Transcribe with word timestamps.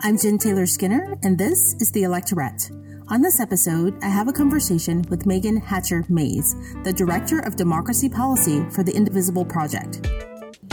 I'm 0.00 0.18
Jen 0.18 0.38
Taylor 0.38 0.66
Skinner, 0.66 1.16
and 1.22 1.38
this 1.38 1.74
is 1.80 1.90
The 1.90 2.02
Electorette. 2.02 2.70
On 3.08 3.22
this 3.22 3.40
episode, 3.40 3.96
I 4.02 4.08
have 4.08 4.28
a 4.28 4.32
conversation 4.32 5.02
with 5.08 5.24
Meagan 5.24 5.56
Hatcher 5.56 6.04
Mays, 6.08 6.54
the 6.82 6.92
Director 6.92 7.38
of 7.40 7.56
Democracy 7.56 8.08
Policy 8.08 8.64
for 8.70 8.82
the 8.82 8.94
Indivisible 8.94 9.44
Project. 9.44 10.06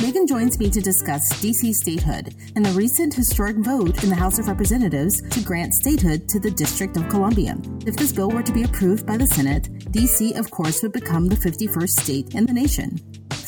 Meagan 0.01 0.25
joins 0.25 0.59
me 0.59 0.69
to 0.69 0.81
discuss 0.81 1.31
DC 1.41 1.75
statehood 1.75 2.33
and 2.55 2.65
the 2.65 2.71
recent 2.71 3.13
historic 3.13 3.57
vote 3.57 4.03
in 4.03 4.09
the 4.09 4.15
House 4.15 4.39
of 4.39 4.47
Representatives 4.47 5.21
to 5.29 5.41
grant 5.41 5.73
statehood 5.73 6.27
to 6.27 6.39
the 6.39 6.51
District 6.51 6.97
of 6.97 7.07
Columbia. 7.07 7.55
If 7.85 7.95
this 7.95 8.11
bill 8.11 8.31
were 8.31 8.43
to 8.43 8.53
be 8.53 8.63
approved 8.63 9.05
by 9.05 9.17
the 9.17 9.27
Senate, 9.27 9.71
DC, 9.91 10.37
of 10.37 10.49
course, 10.49 10.81
would 10.81 10.93
become 10.93 11.27
the 11.27 11.35
51st 11.35 11.89
state 11.89 12.35
in 12.35 12.45
the 12.45 12.53
nation. 12.53 12.99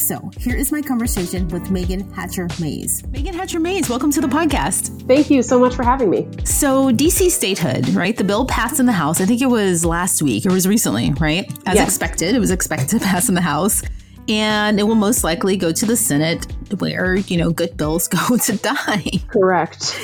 So, 0.04 0.30
here 0.38 0.58
is 0.58 0.70
my 0.70 0.82
conversation 0.82 1.48
with 1.48 1.72
Meagan 1.72 2.12
Hatcher 2.12 2.50
Mays. 2.60 3.08
Meagan 3.08 3.34
Hatcher 3.34 3.62
Mays, 3.62 3.88
welcome 3.88 4.12
to 4.12 4.20
the 4.20 4.28
podcast. 4.28 5.08
Thank 5.08 5.30
you 5.30 5.42
so 5.42 5.58
much 5.58 5.76
for 5.76 5.84
having 5.84 6.10
me. 6.10 6.28
So, 6.44 6.92
DC 6.92 7.32
statehood, 7.32 7.88
right? 7.92 8.18
The 8.18 8.26
bill 8.26 8.46
passed 8.46 8.82
in 8.82 8.86
the 8.86 8.92
House. 8.92 9.22
I 9.22 9.26
think 9.26 9.42
it 9.42 9.46
was 9.46 9.86
last 9.86 10.22
week. 10.22 10.46
It 10.46 10.52
was 10.52 10.68
recently, 10.68 11.14
right? 11.22 11.50
As 11.66 11.76
yes. 11.76 11.88
expected, 11.88 12.36
it 12.36 12.40
was 12.40 12.52
expected 12.52 12.90
to 12.90 13.00
pass 13.06 13.30
in 13.30 13.36
the 13.36 13.40
House 13.40 13.82
and 14.28 14.80
it 14.80 14.84
will 14.84 14.96
most 14.96 15.24
likely 15.24 15.58
go 15.58 15.72
to 15.72 15.86
the 15.86 15.98
Senate 15.98 16.46
where, 16.80 17.16
you 17.16 17.38
know, 17.38 17.52
good 17.52 17.78
bills 17.78 18.08
go 18.30 18.38
to 18.38 18.58
die. 18.58 19.12
Correct. 19.28 20.00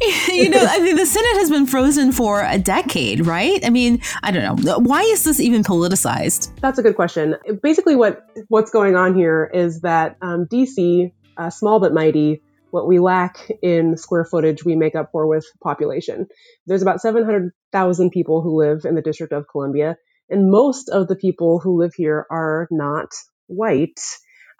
you 0.28 0.48
know, 0.48 0.64
I 0.68 0.80
mean, 0.80 0.96
the 0.96 1.06
Senate 1.06 1.36
has 1.38 1.50
been 1.50 1.66
frozen 1.66 2.12
for 2.12 2.44
a 2.44 2.58
decade, 2.58 3.26
right? 3.26 3.64
I 3.64 3.70
mean, 3.70 4.00
I 4.22 4.30
don't 4.30 4.62
know. 4.62 4.78
Why 4.78 5.02
is 5.02 5.24
this 5.24 5.40
even 5.40 5.62
politicized? 5.62 6.50
That's 6.60 6.78
a 6.78 6.82
good 6.82 6.96
question. 6.96 7.36
Basically, 7.62 7.96
what 7.96 8.26
what's 8.48 8.70
going 8.70 8.96
on 8.96 9.14
here 9.14 9.50
is 9.52 9.80
that 9.80 10.16
um, 10.20 10.46
DC, 10.46 11.12
uh, 11.36 11.50
small 11.50 11.80
but 11.80 11.94
mighty, 11.94 12.42
what 12.70 12.88
we 12.88 12.98
lack 12.98 13.50
in 13.62 13.96
square 13.96 14.24
footage, 14.24 14.64
we 14.64 14.74
make 14.76 14.94
up 14.94 15.10
for 15.12 15.26
with 15.26 15.46
population. 15.62 16.26
There's 16.66 16.82
about 16.82 17.00
700,000 17.00 18.10
people 18.10 18.42
who 18.42 18.58
live 18.58 18.84
in 18.84 18.94
the 18.96 19.02
District 19.02 19.32
of 19.32 19.46
Columbia, 19.50 19.96
and 20.28 20.50
most 20.50 20.88
of 20.88 21.06
the 21.06 21.16
people 21.16 21.60
who 21.60 21.78
live 21.78 21.92
here 21.94 22.26
are 22.30 22.66
not 22.70 23.14
white. 23.46 24.00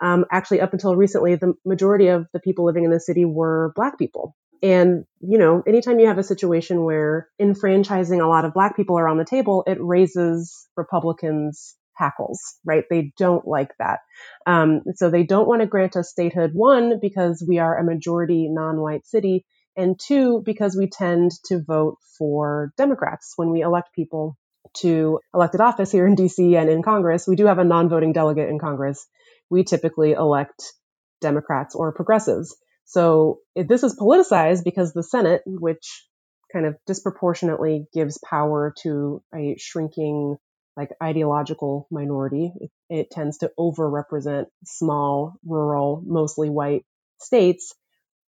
Um, 0.00 0.24
actually, 0.30 0.60
up 0.60 0.72
until 0.72 0.96
recently, 0.96 1.36
the 1.36 1.54
majority 1.64 2.08
of 2.08 2.26
the 2.32 2.40
people 2.40 2.64
living 2.64 2.84
in 2.84 2.90
the 2.90 3.00
city 3.00 3.24
were 3.24 3.72
black 3.76 3.98
people. 3.98 4.36
And, 4.62 5.04
you 5.20 5.38
know, 5.38 5.62
anytime 5.66 6.00
you 6.00 6.06
have 6.06 6.18
a 6.18 6.22
situation 6.22 6.84
where 6.84 7.28
enfranchising 7.38 8.20
a 8.20 8.28
lot 8.28 8.44
of 8.44 8.54
black 8.54 8.76
people 8.76 8.98
are 8.98 9.08
on 9.08 9.18
the 9.18 9.24
table, 9.24 9.62
it 9.66 9.76
raises 9.78 10.66
Republicans' 10.76 11.76
hackles, 11.94 12.40
right? 12.64 12.84
They 12.88 13.12
don't 13.18 13.46
like 13.46 13.72
that. 13.78 14.00
Um, 14.46 14.82
so 14.94 15.10
they 15.10 15.22
don't 15.22 15.46
want 15.46 15.60
to 15.60 15.66
grant 15.66 15.96
us 15.96 16.10
statehood, 16.10 16.52
one, 16.54 16.98
because 17.00 17.44
we 17.46 17.58
are 17.58 17.78
a 17.78 17.84
majority 17.84 18.48
non 18.48 18.80
white 18.80 19.06
city, 19.06 19.44
and 19.76 19.98
two, 20.00 20.42
because 20.44 20.76
we 20.76 20.88
tend 20.88 21.32
to 21.46 21.62
vote 21.62 21.98
for 22.18 22.72
Democrats 22.76 23.34
when 23.36 23.50
we 23.50 23.60
elect 23.60 23.94
people 23.94 24.36
to 24.78 25.20
elected 25.32 25.60
office 25.60 25.92
here 25.92 26.06
in 26.06 26.16
DC 26.16 26.58
and 26.58 26.68
in 26.68 26.82
Congress, 26.82 27.26
we 27.26 27.36
do 27.36 27.46
have 27.46 27.58
a 27.58 27.64
non 27.64 27.88
voting 27.88 28.12
delegate 28.12 28.48
in 28.48 28.58
Congress. 28.58 29.06
We 29.50 29.64
typically 29.64 30.12
elect 30.12 30.72
Democrats 31.20 31.74
or 31.74 31.92
progressives. 31.92 32.56
So 32.84 33.40
this 33.56 33.82
is 33.82 33.98
politicized 33.98 34.64
because 34.64 34.92
the 34.92 35.02
Senate, 35.02 35.42
which 35.46 36.06
kind 36.52 36.66
of 36.66 36.76
disproportionately 36.86 37.86
gives 37.92 38.18
power 38.18 38.74
to 38.82 39.22
a 39.34 39.56
shrinking, 39.58 40.36
like 40.76 40.90
ideological 41.02 41.86
minority, 41.90 42.52
it, 42.56 42.70
it 42.88 43.10
tends 43.10 43.38
to 43.38 43.50
overrepresent 43.58 44.46
small, 44.64 45.34
rural, 45.44 46.02
mostly 46.06 46.50
white 46.50 46.84
states. 47.18 47.74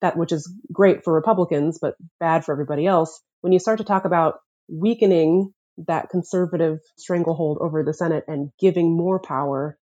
That 0.02 0.18
which 0.18 0.34
is 0.34 0.53
great 0.72 1.03
for 1.03 1.14
Republicans, 1.14 1.80
but 1.81 1.95
bad 2.20 2.44
for 2.44 2.52
everybody 2.52 2.86
else. 2.86 3.22
When 3.40 3.53
you 3.53 3.59
start 3.59 3.78
to 3.78 3.86
talk 3.86 4.03
about 4.03 4.40
weakening 4.68 5.53
that 5.88 6.09
conservative 6.09 6.79
stranglehold 6.97 7.57
over 7.61 7.83
the 7.83 7.93
Senate 7.93 8.23
and 8.27 8.52
giving 8.59 8.95
more 8.95 9.19
power 9.19 9.78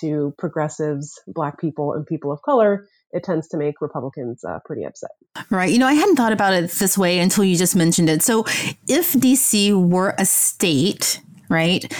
to 0.00 0.34
progressives, 0.38 1.20
black 1.26 1.58
people, 1.58 1.94
and 1.94 2.06
people 2.06 2.30
of 2.30 2.40
color, 2.42 2.86
it 3.12 3.24
tends 3.24 3.48
to 3.48 3.56
make 3.56 3.80
Republicans 3.80 4.44
uh, 4.44 4.58
pretty 4.64 4.84
upset. 4.84 5.10
Right. 5.50 5.72
You 5.72 5.78
know, 5.78 5.86
I 5.86 5.94
hadn't 5.94 6.16
thought 6.16 6.32
about 6.32 6.54
it 6.54 6.70
this 6.70 6.96
way 6.96 7.18
until 7.18 7.44
you 7.44 7.56
just 7.56 7.74
mentioned 7.74 8.08
it. 8.08 8.22
So 8.22 8.44
if 8.86 9.12
DC 9.14 9.74
were 9.90 10.14
a 10.18 10.24
state, 10.24 11.20
right, 11.48 11.92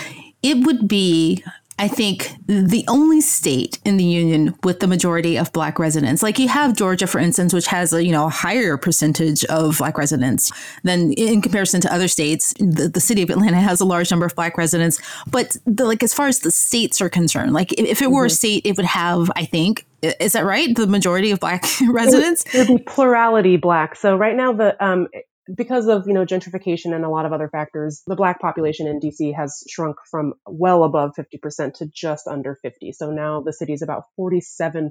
it 0.42 0.64
would 0.64 0.86
be 0.86 1.44
I 1.80 1.88
think, 1.88 2.30
the 2.46 2.84
only 2.88 3.22
state 3.22 3.78
in 3.86 3.96
the 3.96 4.04
union 4.04 4.54
with 4.64 4.80
the 4.80 4.86
majority 4.86 5.38
of 5.38 5.50
black 5.54 5.78
residents. 5.78 6.22
Like 6.22 6.38
you 6.38 6.46
have 6.46 6.76
Georgia, 6.76 7.06
for 7.06 7.18
instance, 7.18 7.54
which 7.54 7.66
has 7.68 7.94
a 7.94 8.04
you 8.04 8.12
know 8.12 8.26
a 8.26 8.28
higher 8.28 8.76
percentage 8.76 9.46
of 9.46 9.78
black 9.78 9.96
residents 9.96 10.52
than 10.84 11.14
in 11.14 11.40
comparison 11.40 11.80
to 11.80 11.92
other 11.92 12.06
states. 12.06 12.52
The, 12.58 12.90
the 12.92 13.00
city 13.00 13.22
of 13.22 13.30
Atlanta 13.30 13.56
has 13.56 13.80
a 13.80 13.86
large 13.86 14.10
number 14.10 14.26
of 14.26 14.34
black 14.34 14.58
residents, 14.58 15.00
but 15.30 15.56
the, 15.64 15.86
like 15.86 16.02
as 16.02 16.12
far 16.12 16.28
as 16.28 16.40
the 16.40 16.50
states 16.50 17.00
are 17.00 17.08
concerned, 17.08 17.54
like 17.54 17.72
if 17.72 18.02
it 18.02 18.10
were 18.10 18.20
mm-hmm. 18.20 18.26
a 18.26 18.30
state, 18.30 18.66
it 18.66 18.76
would 18.76 18.84
have, 18.84 19.32
I 19.34 19.46
think, 19.46 19.86
is 20.02 20.32
that 20.32 20.44
right? 20.44 20.76
The 20.76 20.86
majority 20.86 21.30
of 21.30 21.40
black 21.40 21.64
residents? 21.88 22.44
It 22.54 22.58
would, 22.58 22.66
it 22.66 22.72
would 22.72 22.78
be 22.78 22.84
plurality 22.84 23.56
black. 23.56 23.96
So 23.96 24.16
right 24.16 24.36
now, 24.36 24.52
the 24.52 24.84
um, 24.84 25.08
because 25.54 25.88
of 25.88 26.06
you 26.06 26.14
know 26.14 26.24
gentrification 26.24 26.94
and 26.94 27.04
a 27.04 27.08
lot 27.08 27.26
of 27.26 27.32
other 27.32 27.48
factors, 27.48 28.02
the 28.06 28.16
black 28.16 28.40
population 28.40 28.86
in 28.86 29.00
DC 29.00 29.34
has 29.34 29.64
shrunk 29.68 29.96
from 30.10 30.34
well 30.46 30.84
above 30.84 31.12
50% 31.18 31.74
to 31.74 31.86
just 31.92 32.26
under 32.26 32.56
50. 32.62 32.92
So 32.92 33.10
now 33.10 33.40
the 33.40 33.52
city 33.52 33.72
is 33.72 33.82
about 33.82 34.04
47% 34.18 34.90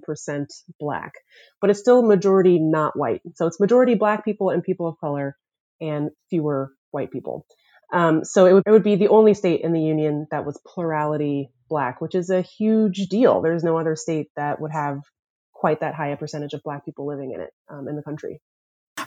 black, 0.80 1.14
but 1.62 1.70
it's 1.70 1.80
still 1.80 2.02
majority 2.02 2.60
not 2.60 2.98
white. 2.98 3.22
So 3.36 3.48
it's 3.48 3.60
majority 3.60 3.96
black 3.96 4.26
people 4.26 4.50
and 4.50 4.64
people 4.64 4.88
of 4.88 5.00
color, 5.00 5.36
and 5.82 6.12
fewer 6.30 6.72
white 6.92 7.12
people. 7.12 7.46
Um, 7.92 8.24
so 8.24 8.46
it 8.46 8.54
would, 8.54 8.64
it 8.68 8.72
would 8.72 8.84
be 8.84 8.96
the 8.96 9.08
only 9.08 9.34
state 9.34 9.62
in 9.62 9.74
the 9.74 9.82
union 9.82 10.28
that 10.32 10.46
was 10.46 10.60
plurality 10.66 11.52
black, 11.70 12.02
which 12.02 12.16
is 12.16 12.30
a 12.30 12.42
huge 12.42 13.08
deal. 13.08 13.42
There's 13.42 13.64
no 13.64 13.78
other 13.78 13.96
state 13.96 14.28
that 14.36 14.62
would 14.62 14.72
have 14.72 15.00
quite 15.54 15.82
that 15.82 15.96
high 15.96 16.10
a 16.10 16.18
percentage 16.18 16.54
of 16.54 16.64
black 16.64 16.86
people 16.86 17.08
living 17.08 17.34
in 17.34 17.42
it 17.42 17.50
um, 17.70 17.88
in 17.88 17.96
the 17.96 18.04
country. 18.04 18.42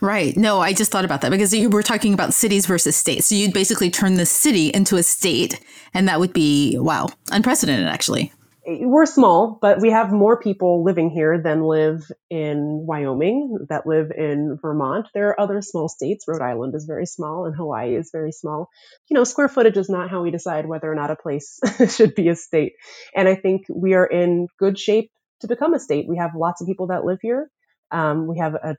Right. 0.03 0.37
No, 0.37 0.59
I 0.59 0.73
just 0.73 0.91
thought 0.91 1.05
about 1.05 1.21
that 1.21 1.31
because 1.31 1.55
you 1.55 1.71
were 1.71 1.85
talking 1.85 2.13
about 2.13 2.35
cities 2.35 2.67
versus 2.67 2.97
states. 2.97 3.29
So 3.29 3.37
you'd 3.37 3.53
basically 3.53 3.89
turn 3.89 4.15
the 4.15 4.27
city 4.27 4.67
into 4.67 4.97
a 4.97 5.03
state, 5.05 5.61
and 5.95 6.09
that 6.09 6.19
would 6.19 6.33
be, 6.33 6.77
wow, 6.77 7.07
unprecedented, 7.31 7.87
actually. 7.87 8.33
We're 8.67 9.07
small, 9.07 9.59
but 9.63 9.81
we 9.81 9.91
have 9.91 10.11
more 10.11 10.41
people 10.41 10.83
living 10.83 11.11
here 11.11 11.41
than 11.41 11.63
live 11.63 12.03
in 12.31 12.85
Wyoming, 12.85 13.67
that 13.69 13.87
live 13.87 14.11
in 14.11 14.59
Vermont. 14.61 15.07
There 15.15 15.29
are 15.29 15.41
other 15.41 15.63
small 15.63 15.89
states. 15.89 16.25
Rhode 16.27 16.43
Island 16.43 16.75
is 16.75 16.85
very 16.85 17.07
small, 17.07 17.47
and 17.47 17.55
Hawaii 17.55 17.95
is 17.95 18.11
very 18.13 18.33
small. 18.33 18.71
You 19.09 19.15
know, 19.15 19.23
square 19.23 19.49
footage 19.49 19.77
is 19.77 19.89
not 19.89 20.11
how 20.11 20.23
we 20.23 20.33
decide 20.33 20.67
whether 20.67 20.91
or 20.91 20.97
not 20.97 21.13
a 21.13 21.17
place 21.17 21.61
should 21.97 22.17
be 22.17 22.29
a 22.29 22.35
state. 22.35 22.73
And 23.15 23.29
I 23.29 23.37
think 23.37 23.67
we 23.69 23.95
are 23.95 24.07
in 24.07 24.49
good 24.59 24.81
shape 24.81 25.13
to 25.43 25.47
become 25.47 25.75
a 25.75 25.81
state. 25.81 26.09
We 26.09 26.17
have 26.17 26.33
lots 26.37 26.61
of 26.61 26.67
people 26.67 26.89
that 26.89 27.05
live 27.05 27.19
here. 27.23 27.49
Um, 27.93 28.27
we 28.27 28.39
have 28.39 28.55
a 28.55 28.77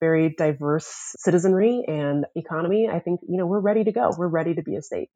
very 0.00 0.34
diverse 0.36 0.88
citizenry 1.18 1.84
and 1.86 2.26
economy, 2.34 2.88
I 2.90 3.00
think, 3.00 3.20
you 3.28 3.36
know, 3.36 3.46
we're 3.46 3.60
ready 3.60 3.84
to 3.84 3.92
go. 3.92 4.10
We're 4.16 4.28
ready 4.28 4.54
to 4.54 4.62
be 4.62 4.76
a 4.76 4.82
state. 4.82 5.08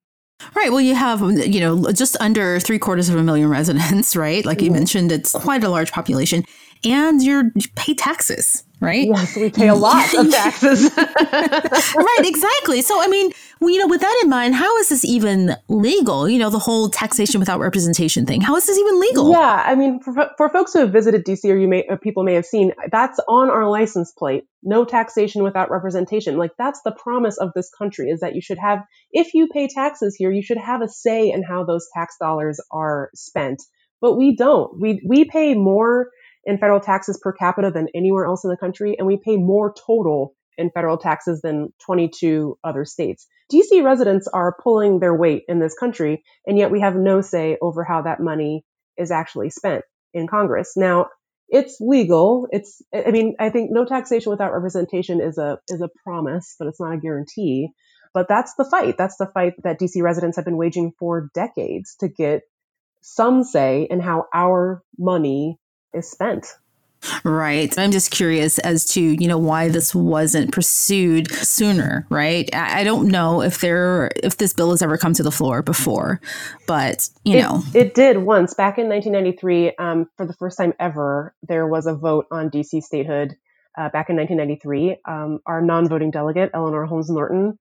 Right. 0.54 0.70
Well, 0.70 0.80
you 0.80 0.94
have, 0.94 1.20
you 1.20 1.60
know, 1.60 1.92
just 1.92 2.16
under 2.20 2.58
three 2.60 2.78
quarters 2.78 3.08
of 3.08 3.16
a 3.16 3.22
million 3.22 3.48
residents, 3.48 4.16
right? 4.16 4.44
Like 4.44 4.60
you 4.60 4.68
mm-hmm. 4.68 4.78
mentioned, 4.78 5.12
it's 5.12 5.32
quite 5.32 5.64
a 5.64 5.68
large 5.68 5.92
population. 5.92 6.44
And 6.84 7.22
you 7.22 7.52
pay 7.76 7.94
taxes, 7.94 8.64
right? 8.80 9.06
Yes, 9.06 9.36
we 9.36 9.50
pay 9.50 9.68
a 9.68 9.74
lot 9.74 10.12
of 10.14 10.30
taxes. 10.30 10.90
right, 10.96 12.18
exactly. 12.20 12.82
So, 12.82 13.00
I 13.00 13.06
mean, 13.08 13.30
you 13.60 13.78
know, 13.78 13.86
with 13.86 14.00
that 14.00 14.20
in 14.22 14.30
mind, 14.30 14.54
how 14.54 14.76
is 14.78 14.88
this 14.88 15.04
even 15.04 15.54
legal? 15.68 16.28
You 16.28 16.38
know, 16.38 16.50
the 16.50 16.58
whole 16.58 16.88
taxation 16.88 17.40
without 17.40 17.60
representation 17.60 18.24
thing. 18.24 18.40
How 18.40 18.56
is 18.56 18.66
this 18.66 18.78
even 18.78 18.98
legal? 18.98 19.30
Yeah, 19.30 19.62
I 19.66 19.74
mean, 19.74 20.00
for, 20.00 20.14
for 20.36 20.48
folks 20.48 20.72
who 20.72 20.80
have 20.80 20.92
visited 20.92 21.24
DC, 21.24 21.44
or 21.44 21.56
you 21.56 21.68
may, 21.68 21.84
or 21.88 21.98
people 21.98 22.24
may 22.24 22.34
have 22.34 22.46
seen, 22.46 22.72
that's 22.90 23.20
on 23.28 23.50
our 23.50 23.68
license 23.68 24.12
plate. 24.12 24.44
No 24.62 24.84
taxation 24.84 25.42
without 25.42 25.70
representation. 25.70 26.38
Like 26.38 26.52
that's 26.58 26.80
the 26.82 26.92
promise 26.92 27.36
of 27.38 27.50
this 27.54 27.70
country 27.70 28.08
is 28.08 28.20
that 28.20 28.34
you 28.34 28.40
should 28.40 28.58
have, 28.58 28.80
if 29.12 29.34
you 29.34 29.48
pay 29.48 29.68
taxes 29.68 30.16
here, 30.16 30.32
you 30.32 30.42
should 30.42 30.58
have 30.58 30.80
a 30.80 30.88
say 30.88 31.30
in 31.30 31.42
how 31.42 31.64
those 31.64 31.86
tax 31.94 32.16
dollars 32.18 32.60
are 32.70 33.10
spent. 33.14 33.62
But 34.00 34.16
we 34.16 34.34
don't. 34.34 34.80
We 34.80 35.02
we 35.06 35.26
pay 35.26 35.54
more 35.54 36.10
in 36.44 36.58
federal 36.58 36.80
taxes 36.80 37.18
per 37.22 37.32
capita 37.32 37.70
than 37.70 37.88
anywhere 37.94 38.24
else 38.24 38.44
in 38.44 38.50
the 38.50 38.56
country, 38.56 38.96
and 38.98 39.06
we 39.06 39.16
pay 39.16 39.36
more 39.36 39.74
total 39.86 40.34
in 40.56 40.70
federal 40.70 40.98
taxes 40.98 41.40
than 41.40 41.72
22 41.86 42.58
other 42.62 42.84
states. 42.84 43.26
DC 43.52 43.82
residents 43.82 44.28
are 44.28 44.56
pulling 44.62 45.00
their 45.00 45.14
weight 45.14 45.44
in 45.48 45.58
this 45.58 45.74
country, 45.74 46.22
and 46.46 46.58
yet 46.58 46.70
we 46.70 46.80
have 46.80 46.94
no 46.94 47.20
say 47.20 47.56
over 47.60 47.84
how 47.84 48.02
that 48.02 48.20
money 48.20 48.64
is 48.96 49.10
actually 49.10 49.50
spent 49.50 49.82
in 50.12 50.26
Congress. 50.26 50.74
Now, 50.76 51.06
it's 51.48 51.78
legal. 51.80 52.46
It's, 52.52 52.80
I 52.94 53.10
mean, 53.10 53.34
I 53.40 53.50
think 53.50 53.70
no 53.72 53.84
taxation 53.84 54.30
without 54.30 54.52
representation 54.52 55.20
is 55.20 55.36
a, 55.36 55.58
is 55.68 55.80
a 55.80 55.90
promise, 56.04 56.54
but 56.58 56.68
it's 56.68 56.80
not 56.80 56.94
a 56.94 56.98
guarantee. 56.98 57.68
But 58.12 58.28
that's 58.28 58.54
the 58.54 58.64
fight. 58.64 58.96
That's 58.98 59.16
the 59.16 59.26
fight 59.26 59.54
that 59.64 59.80
DC 59.80 60.02
residents 60.02 60.36
have 60.36 60.44
been 60.44 60.56
waging 60.56 60.92
for 60.98 61.30
decades 61.34 61.96
to 62.00 62.08
get 62.08 62.42
some 63.02 63.44
say 63.44 63.86
in 63.88 64.00
how 64.00 64.26
our 64.34 64.82
money 64.98 65.58
is 65.94 66.10
spent. 66.10 66.46
Right. 67.24 67.76
I'm 67.78 67.92
just 67.92 68.10
curious 68.10 68.58
as 68.58 68.84
to, 68.92 69.00
you 69.00 69.26
know, 69.26 69.38
why 69.38 69.68
this 69.68 69.94
wasn't 69.94 70.52
pursued 70.52 71.32
sooner, 71.32 72.06
right? 72.10 72.48
I, 72.54 72.80
I 72.80 72.84
don't 72.84 73.08
know 73.08 73.40
if 73.40 73.60
there 73.60 74.10
if 74.22 74.36
this 74.36 74.52
bill 74.52 74.70
has 74.70 74.82
ever 74.82 74.98
come 74.98 75.14
to 75.14 75.22
the 75.22 75.30
floor 75.30 75.62
before, 75.62 76.20
but 76.66 77.08
you 77.24 77.38
it, 77.38 77.42
know. 77.42 77.62
It 77.74 77.94
did 77.94 78.18
once 78.18 78.52
back 78.52 78.78
in 78.78 78.88
1993. 78.88 79.76
Um, 79.78 80.10
for 80.16 80.26
the 80.26 80.34
first 80.34 80.58
time 80.58 80.74
ever, 80.78 81.34
there 81.42 81.66
was 81.66 81.86
a 81.86 81.94
vote 81.94 82.26
on 82.30 82.50
DC 82.50 82.82
statehood 82.82 83.36
uh, 83.78 83.88
back 83.88 84.10
in 84.10 84.16
1993. 84.16 84.98
Um, 85.08 85.40
our 85.46 85.62
non-voting 85.62 86.10
delegate, 86.10 86.50
Eleanor 86.52 86.84
Holmes 86.84 87.08
Norton, 87.08 87.58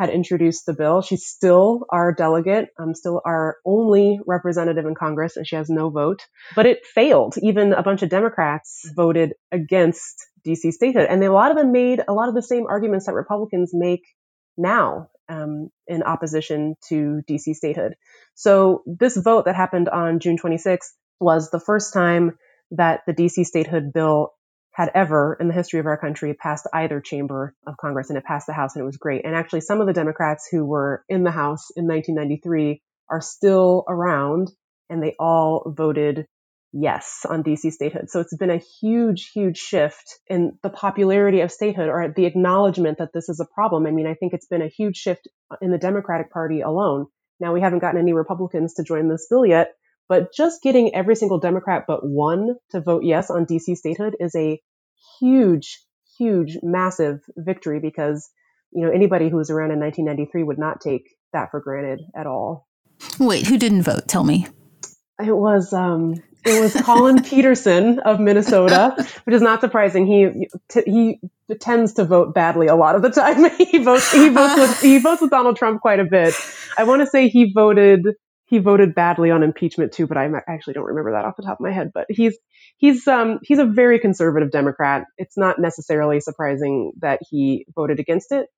had 0.00 0.08
introduced 0.08 0.64
the 0.64 0.72
bill. 0.72 1.02
She's 1.02 1.26
still 1.26 1.84
our 1.90 2.14
delegate, 2.14 2.70
um, 2.78 2.94
still 2.94 3.20
our 3.26 3.58
only 3.66 4.18
representative 4.26 4.86
in 4.86 4.94
Congress, 4.94 5.36
and 5.36 5.46
she 5.46 5.56
has 5.56 5.68
no 5.68 5.90
vote. 5.90 6.22
But 6.56 6.64
it 6.64 6.86
failed. 6.86 7.34
Even 7.42 7.74
a 7.74 7.82
bunch 7.82 8.00
of 8.02 8.08
Democrats 8.08 8.90
voted 8.96 9.34
against 9.52 10.26
DC 10.46 10.72
statehood, 10.72 11.06
and 11.10 11.20
they, 11.20 11.26
a 11.26 11.32
lot 11.32 11.50
of 11.50 11.58
them 11.58 11.70
made 11.70 12.00
a 12.08 12.14
lot 12.14 12.30
of 12.30 12.34
the 12.34 12.42
same 12.42 12.64
arguments 12.66 13.04
that 13.06 13.12
Republicans 13.12 13.72
make 13.74 14.00
now 14.56 15.08
um, 15.28 15.68
in 15.86 16.02
opposition 16.02 16.76
to 16.88 17.20
DC 17.28 17.54
statehood. 17.54 17.92
So 18.34 18.82
this 18.86 19.18
vote 19.18 19.44
that 19.44 19.54
happened 19.54 19.90
on 19.90 20.18
June 20.18 20.38
26th 20.38 20.92
was 21.20 21.50
the 21.50 21.60
first 21.60 21.92
time 21.92 22.38
that 22.70 23.00
the 23.06 23.12
DC 23.12 23.44
statehood 23.44 23.92
bill 23.92 24.30
had 24.80 24.92
ever 24.94 25.36
in 25.38 25.46
the 25.46 25.52
history 25.52 25.78
of 25.78 25.84
our 25.84 25.98
country 25.98 26.32
passed 26.32 26.66
either 26.72 27.02
chamber 27.02 27.54
of 27.66 27.76
Congress 27.76 28.08
and 28.08 28.16
it 28.16 28.24
passed 28.24 28.46
the 28.46 28.54
House 28.54 28.74
and 28.74 28.82
it 28.82 28.86
was 28.86 28.96
great. 28.96 29.26
And 29.26 29.34
actually 29.34 29.60
some 29.60 29.82
of 29.82 29.86
the 29.86 29.92
Democrats 29.92 30.48
who 30.50 30.64
were 30.64 31.04
in 31.06 31.22
the 31.22 31.30
House 31.30 31.68
in 31.76 31.86
1993 31.86 32.80
are 33.10 33.20
still 33.20 33.84
around 33.86 34.50
and 34.88 35.02
they 35.02 35.16
all 35.20 35.70
voted 35.76 36.26
yes 36.72 37.26
on 37.28 37.44
DC 37.44 37.72
statehood. 37.72 38.08
So 38.08 38.20
it's 38.20 38.34
been 38.34 38.48
a 38.48 38.62
huge, 38.80 39.32
huge 39.34 39.58
shift 39.58 40.18
in 40.28 40.58
the 40.62 40.70
popularity 40.70 41.40
of 41.42 41.52
statehood 41.52 41.90
or 41.90 42.14
the 42.16 42.24
acknowledgement 42.24 42.98
that 42.98 43.12
this 43.12 43.28
is 43.28 43.38
a 43.38 43.54
problem. 43.54 43.86
I 43.86 43.90
mean, 43.90 44.06
I 44.06 44.14
think 44.14 44.32
it's 44.32 44.46
been 44.46 44.62
a 44.62 44.68
huge 44.68 44.96
shift 44.96 45.28
in 45.60 45.72
the 45.72 45.78
Democratic 45.78 46.32
Party 46.32 46.62
alone. 46.62 47.04
Now 47.38 47.52
we 47.52 47.60
haven't 47.60 47.80
gotten 47.80 48.00
any 48.00 48.14
Republicans 48.14 48.72
to 48.74 48.82
join 48.82 49.08
this 49.08 49.26
bill 49.28 49.44
yet, 49.44 49.72
but 50.08 50.32
just 50.34 50.62
getting 50.62 50.94
every 50.94 51.16
single 51.16 51.38
Democrat 51.38 51.84
but 51.86 52.00
one 52.02 52.56
to 52.70 52.80
vote 52.80 53.04
yes 53.04 53.30
on 53.30 53.44
DC 53.44 53.76
statehood 53.76 54.16
is 54.18 54.34
a 54.34 54.58
huge, 55.20 55.80
huge, 56.18 56.58
massive 56.62 57.20
victory 57.36 57.80
because, 57.80 58.28
you 58.72 58.84
know, 58.84 58.90
anybody 58.90 59.28
who 59.28 59.36
was 59.36 59.50
around 59.50 59.70
in 59.70 59.80
1993 59.80 60.42
would 60.42 60.58
not 60.58 60.80
take 60.80 61.16
that 61.32 61.50
for 61.50 61.60
granted 61.60 62.00
at 62.16 62.26
all. 62.26 62.66
Wait, 63.18 63.46
who 63.46 63.58
didn't 63.58 63.82
vote? 63.82 64.08
Tell 64.08 64.24
me. 64.24 64.46
It 65.24 65.36
was 65.36 65.72
um, 65.72 66.22
it 66.44 66.60
was 66.60 66.74
Collin 66.82 67.22
Peterson 67.24 67.98
of 68.00 68.20
Minnesota, 68.20 68.94
which 69.24 69.34
is 69.34 69.42
not 69.42 69.60
surprising. 69.60 70.06
He 70.06 70.48
he 70.84 71.20
tends 71.60 71.94
to 71.94 72.04
vote 72.04 72.34
badly 72.34 72.68
a 72.68 72.74
lot 72.74 72.94
of 72.94 73.02
the 73.02 73.10
time. 73.10 73.50
he 73.58 73.78
votes 73.78 74.10
he 74.12 74.28
votes 74.30 74.56
with 74.56 74.80
he 74.80 74.98
votes 74.98 75.20
with 75.20 75.30
Donald 75.30 75.56
Trump 75.56 75.80
quite 75.80 76.00
a 76.00 76.04
bit. 76.04 76.34
I 76.78 76.84
want 76.84 77.02
to 77.02 77.06
say 77.06 77.28
he 77.28 77.52
voted 77.52 78.06
he 78.50 78.58
voted 78.58 78.96
badly 78.96 79.30
on 79.30 79.44
impeachment 79.44 79.92
too, 79.92 80.08
but 80.08 80.16
I 80.18 80.28
actually 80.48 80.74
don't 80.74 80.86
remember 80.86 81.12
that 81.12 81.24
off 81.24 81.36
the 81.36 81.44
top 81.44 81.60
of 81.60 81.64
my 81.64 81.70
head. 81.70 81.92
But 81.94 82.06
he's 82.08 82.36
he's 82.78 83.06
um 83.06 83.38
he's 83.44 83.60
a 83.60 83.64
very 83.64 84.00
conservative 84.00 84.50
Democrat. 84.50 85.04
It's 85.18 85.38
not 85.38 85.60
necessarily 85.60 86.18
surprising 86.18 86.92
that 87.00 87.20
he 87.30 87.64
voted 87.76 88.00
against 88.00 88.32
it, 88.32 88.48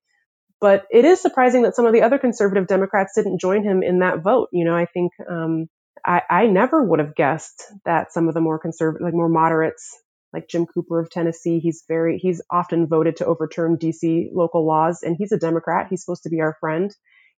but 0.62 0.86
it 0.90 1.04
is 1.04 1.20
surprising 1.20 1.62
that 1.62 1.76
some 1.76 1.84
of 1.86 1.92
the 1.92 2.02
other 2.02 2.18
conservative 2.18 2.66
Democrats 2.66 3.12
didn't 3.14 3.40
join 3.40 3.64
him 3.64 3.82
in 3.82 3.98
that 3.98 4.22
vote. 4.22 4.48
You 4.50 4.64
know, 4.64 4.74
I 4.74 4.86
think 4.86 5.12
um 5.30 5.66
I, 6.04 6.22
I 6.30 6.46
never 6.46 6.82
would 6.82 6.98
have 6.98 7.14
guessed 7.14 7.62
that 7.84 8.12
some 8.12 8.28
of 8.28 8.34
the 8.34 8.40
more 8.40 8.58
conservative, 8.58 9.04
like 9.04 9.14
more 9.14 9.28
moderates, 9.28 9.94
like 10.32 10.48
Jim 10.48 10.66
Cooper 10.66 11.00
of 11.00 11.10
Tennessee, 11.10 11.58
he's 11.60 11.84
very 11.86 12.18
he's 12.18 12.40
often 12.50 12.86
voted 12.86 13.16
to 13.16 13.26
overturn 13.26 13.76
DC 13.76 14.30
local 14.32 14.66
laws, 14.66 15.02
and 15.02 15.16
he's 15.18 15.32
a 15.32 15.38
Democrat. 15.38 15.88
He's 15.90 16.02
supposed 16.02 16.22
to 16.22 16.30
be 16.30 16.40
our 16.40 16.56
friend 16.60 16.90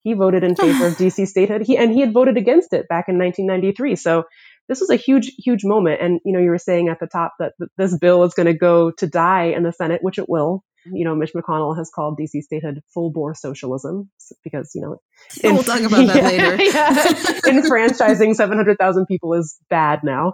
he 0.03 0.15
voted 0.15 0.45
in 0.45 0.57
favor 0.57 0.87
of 0.87 0.95
DC 0.99 1.27
statehood. 1.27 1.63
He 1.63 1.77
and 1.77 1.93
he 1.93 2.01
had 2.01 2.13
voted 2.13 2.37
against 2.37 2.73
it 2.73 2.89
back 2.89 3.07
in 3.09 3.19
1993. 3.19 3.97
So 3.97 4.25
this 4.69 4.81
was 4.81 4.91
a 4.91 4.97
huge, 4.97 5.33
huge 5.39 5.65
moment. 5.65 6.01
And 6.01 6.21
you 6.25 6.33
know, 6.33 6.41
you 6.41 6.51
were 6.51 6.59
saying 6.59 6.89
at 6.89 7.01
the 7.01 7.07
top 7.07 7.35
that 7.39 7.53
this 7.77 7.97
bill 7.97 8.25
is 8.25 8.35
going 8.35 8.47
to 8.47 8.55
go 8.55 8.91
to 8.93 9.07
die 9.07 9.53
in 9.57 9.63
the 9.63 9.73
Senate, 9.73 10.03
which 10.03 10.19
it 10.19 10.29
will. 10.29 10.65
You 10.85 11.05
know, 11.05 11.15
Mitch 11.15 11.33
McConnell 11.33 11.77
has 11.77 11.91
called 11.95 12.19
DC 12.19 12.43
statehood 12.43 12.81
full 12.93 13.13
bore 13.13 13.35
socialism 13.35 14.11
because 14.43 14.73
you 14.75 14.83
know. 14.83 14.97
In, 15.43 15.55
we'll 15.55 15.63
talk 15.63 15.81
about 15.81 16.07
that 16.09 16.17
yeah, 16.17 16.49
later. 16.49 16.63
yeah, 17.45 17.53
enfranchising 17.53 18.35
700,000 18.35 19.07
people 19.07 19.35
is 19.35 19.57
bad 19.71 20.01
now. 20.03 20.33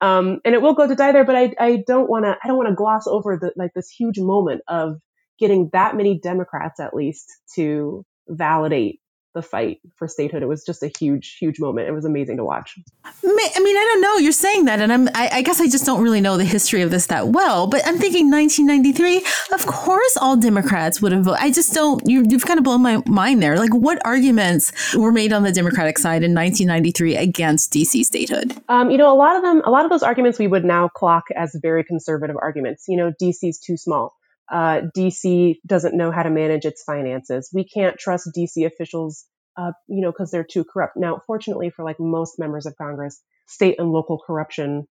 Um, 0.00 0.40
and 0.44 0.54
it 0.54 0.62
will 0.62 0.74
go 0.74 0.88
to 0.88 0.94
die 0.94 1.12
there, 1.12 1.24
but 1.24 1.36
I, 1.36 1.52
I 1.60 1.84
don't 1.86 2.08
want 2.08 2.24
to, 2.24 2.36
I 2.42 2.48
don't 2.48 2.56
want 2.56 2.70
to 2.70 2.74
gloss 2.74 3.06
over 3.06 3.38
the, 3.40 3.52
like 3.54 3.72
this 3.74 3.88
huge 3.88 4.18
moment 4.18 4.62
of 4.66 4.96
getting 5.38 5.70
that 5.74 5.94
many 5.94 6.18
Democrats 6.18 6.80
at 6.80 6.94
least 6.94 7.30
to 7.54 8.04
validate 8.28 9.00
the 9.34 9.42
fight 9.42 9.80
for 9.96 10.08
statehood. 10.08 10.42
It 10.42 10.46
was 10.46 10.64
just 10.64 10.82
a 10.82 10.90
huge, 10.98 11.36
huge 11.38 11.58
moment. 11.58 11.88
It 11.88 11.92
was 11.92 12.04
amazing 12.04 12.36
to 12.36 12.44
watch. 12.44 12.78
I 13.04 13.10
mean, 13.24 13.76
I 13.76 13.90
don't 13.92 14.00
know. 14.00 14.16
You're 14.16 14.32
saying 14.32 14.66
that, 14.66 14.80
and 14.80 14.92
I'm. 14.92 15.08
I, 15.14 15.28
I, 15.32 15.42
guess 15.42 15.60
I 15.60 15.68
just 15.68 15.86
don't 15.86 16.02
really 16.02 16.20
know 16.20 16.36
the 16.36 16.44
history 16.44 16.82
of 16.82 16.90
this 16.90 17.06
that 17.06 17.28
well. 17.28 17.66
But 17.66 17.82
I'm 17.86 17.98
thinking 17.98 18.30
1993. 18.30 19.24
Of 19.54 19.66
course, 19.66 20.16
all 20.16 20.36
Democrats 20.36 21.00
would 21.02 21.12
have 21.12 21.24
voted. 21.24 21.40
I 21.42 21.50
just 21.50 21.72
don't. 21.72 22.02
You, 22.08 22.24
you've 22.28 22.44
kind 22.44 22.58
of 22.58 22.64
blown 22.64 22.82
my 22.82 23.02
mind 23.06 23.42
there. 23.42 23.58
Like, 23.58 23.74
what 23.74 24.04
arguments 24.04 24.72
were 24.94 25.12
made 25.12 25.32
on 25.32 25.42
the 25.42 25.52
Democratic 25.52 25.98
side 25.98 26.22
in 26.22 26.34
1993 26.34 27.16
against 27.16 27.72
DC 27.72 28.04
statehood? 28.04 28.54
Um, 28.68 28.90
you 28.90 28.98
know, 28.98 29.12
a 29.12 29.16
lot 29.16 29.36
of 29.36 29.42
them. 29.42 29.62
A 29.64 29.70
lot 29.70 29.84
of 29.84 29.90
those 29.90 30.02
arguments 30.02 30.38
we 30.38 30.46
would 30.46 30.64
now 30.64 30.88
clock 30.88 31.24
as 31.34 31.56
very 31.60 31.84
conservative 31.84 32.36
arguments. 32.40 32.84
You 32.88 32.96
know, 32.96 33.12
DC's 33.20 33.58
too 33.58 33.76
small 33.76 34.14
uh, 34.52 34.82
DC 34.96 35.56
doesn't 35.66 35.96
know 35.96 36.12
how 36.12 36.22
to 36.22 36.30
manage 36.30 36.66
its 36.66 36.84
finances. 36.84 37.50
We 37.52 37.64
can't 37.64 37.98
trust 37.98 38.30
DC 38.36 38.66
officials, 38.66 39.24
uh, 39.56 39.72
you 39.88 40.02
know, 40.02 40.12
because 40.12 40.30
they're 40.30 40.44
too 40.44 40.64
corrupt. 40.64 40.96
Now, 40.96 41.22
fortunately 41.26 41.70
for 41.70 41.84
like 41.84 41.98
most 41.98 42.38
members 42.38 42.66
of 42.66 42.76
Congress, 42.76 43.20
state 43.46 43.76
and 43.78 43.90
local 43.90 44.20
corruption 44.24 44.86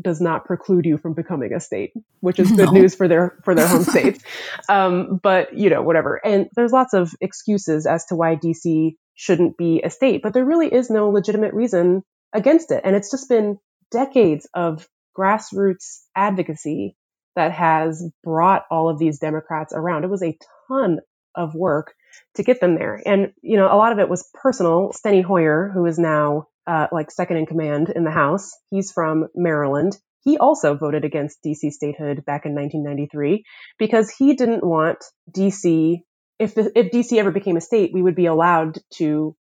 does 0.00 0.20
not 0.20 0.44
preclude 0.44 0.84
you 0.84 0.98
from 0.98 1.14
becoming 1.14 1.52
a 1.52 1.58
state, 1.58 1.92
which 2.20 2.38
is 2.38 2.50
good 2.52 2.66
no. 2.66 2.72
news 2.72 2.94
for 2.94 3.08
their 3.08 3.38
for 3.42 3.54
their 3.54 3.66
home 3.66 3.82
states. 3.84 4.22
Um, 4.68 5.18
but 5.20 5.58
you 5.58 5.68
know, 5.68 5.82
whatever. 5.82 6.20
And 6.24 6.48
there's 6.54 6.72
lots 6.72 6.94
of 6.94 7.12
excuses 7.20 7.86
as 7.86 8.04
to 8.06 8.14
why 8.14 8.36
DC 8.36 8.94
shouldn't 9.14 9.56
be 9.56 9.82
a 9.82 9.90
state, 9.90 10.22
but 10.22 10.32
there 10.32 10.44
really 10.44 10.72
is 10.72 10.90
no 10.90 11.10
legitimate 11.10 11.54
reason 11.54 12.02
against 12.32 12.70
it. 12.70 12.82
And 12.84 12.94
it's 12.94 13.10
just 13.10 13.28
been 13.28 13.58
decades 13.90 14.48
of 14.54 14.86
grassroots 15.18 16.02
advocacy 16.14 16.96
that 17.36 17.52
has 17.52 18.04
brought 18.22 18.64
all 18.70 18.88
of 18.88 18.98
these 18.98 19.18
Democrats 19.18 19.72
around. 19.74 20.04
It 20.04 20.10
was 20.10 20.22
a 20.22 20.36
ton 20.68 21.00
of 21.34 21.54
work 21.54 21.94
to 22.34 22.42
get 22.42 22.60
them 22.60 22.74
there. 22.74 23.00
And, 23.04 23.32
you 23.42 23.56
know, 23.56 23.66
a 23.66 23.76
lot 23.76 23.92
of 23.92 23.98
it 23.98 24.08
was 24.08 24.28
personal. 24.34 24.92
Steny 24.92 25.24
Hoyer, 25.24 25.70
who 25.72 25.86
is 25.86 25.98
now 25.98 26.48
uh, 26.66 26.88
like 26.92 27.10
second 27.10 27.38
in 27.38 27.46
command 27.46 27.88
in 27.94 28.04
the 28.04 28.10
House, 28.10 28.52
he's 28.70 28.92
from 28.92 29.28
Maryland. 29.34 29.96
He 30.24 30.38
also 30.38 30.74
voted 30.74 31.04
against 31.04 31.42
DC 31.44 31.72
statehood 31.72 32.24
back 32.24 32.46
in 32.46 32.54
1993 32.54 33.44
because 33.78 34.10
he 34.10 34.34
didn't 34.34 34.64
want 34.64 34.98
DC. 35.30 35.98
If, 36.38 36.54
the, 36.54 36.70
if 36.76 36.92
DC 36.92 37.18
ever 37.18 37.32
became 37.32 37.56
a 37.56 37.60
state, 37.60 37.92
we 37.92 38.02
would 38.02 38.14
be 38.14 38.26
allowed 38.26 38.78
to 38.94 39.34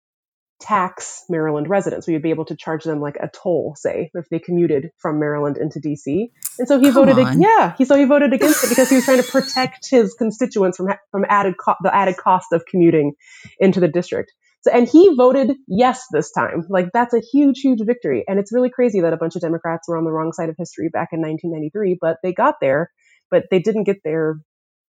tax 0.59 1.23
Maryland 1.29 1.69
residents. 1.69 2.07
We 2.07 2.13
would 2.13 2.21
be 2.21 2.31
able 2.31 2.45
to 2.45 2.55
charge 2.55 2.83
them 2.83 2.99
like 2.99 3.15
a 3.15 3.29
toll, 3.29 3.75
say, 3.77 4.11
if 4.13 4.27
they 4.29 4.39
commuted 4.39 4.89
from 4.97 5.19
Maryland 5.19 5.57
into 5.57 5.79
DC. 5.79 6.31
And 6.57 6.67
so 6.67 6.79
he 6.79 6.91
Come 6.91 7.07
voted, 7.07 7.17
on. 7.19 7.41
yeah, 7.41 7.73
he 7.77 7.85
so 7.85 7.95
he 7.95 8.05
voted 8.05 8.33
against 8.33 8.63
it 8.63 8.69
because 8.69 8.89
he 8.89 8.95
was 8.95 9.05
trying 9.05 9.21
to 9.21 9.29
protect 9.31 9.89
his 9.89 10.13
constituents 10.15 10.77
from 10.77 10.89
from 11.11 11.25
added 11.27 11.55
co- 11.57 11.75
the 11.81 11.93
added 11.95 12.17
cost 12.17 12.47
of 12.51 12.65
commuting 12.65 13.13
into 13.59 13.79
the 13.79 13.87
district. 13.87 14.31
So, 14.61 14.71
and 14.71 14.87
he 14.89 15.15
voted 15.15 15.55
yes 15.67 16.05
this 16.11 16.31
time. 16.31 16.65
Like 16.69 16.87
that's 16.93 17.13
a 17.13 17.21
huge, 17.21 17.59
huge 17.61 17.79
victory. 17.85 18.25
And 18.27 18.39
it's 18.39 18.51
really 18.51 18.69
crazy 18.69 18.99
that 19.01 19.13
a 19.13 19.17
bunch 19.17 19.35
of 19.37 19.41
Democrats 19.41 19.87
were 19.87 19.97
on 19.97 20.03
the 20.03 20.11
wrong 20.11 20.33
side 20.33 20.49
of 20.49 20.55
history 20.57 20.89
back 20.91 21.09
in 21.13 21.21
1993, 21.21 21.97
but 22.01 22.17
they 22.23 22.33
got 22.33 22.55
there, 22.59 22.91
but 23.31 23.45
they 23.49 23.59
didn't 23.59 23.85
get 23.85 23.97
there 24.03 24.35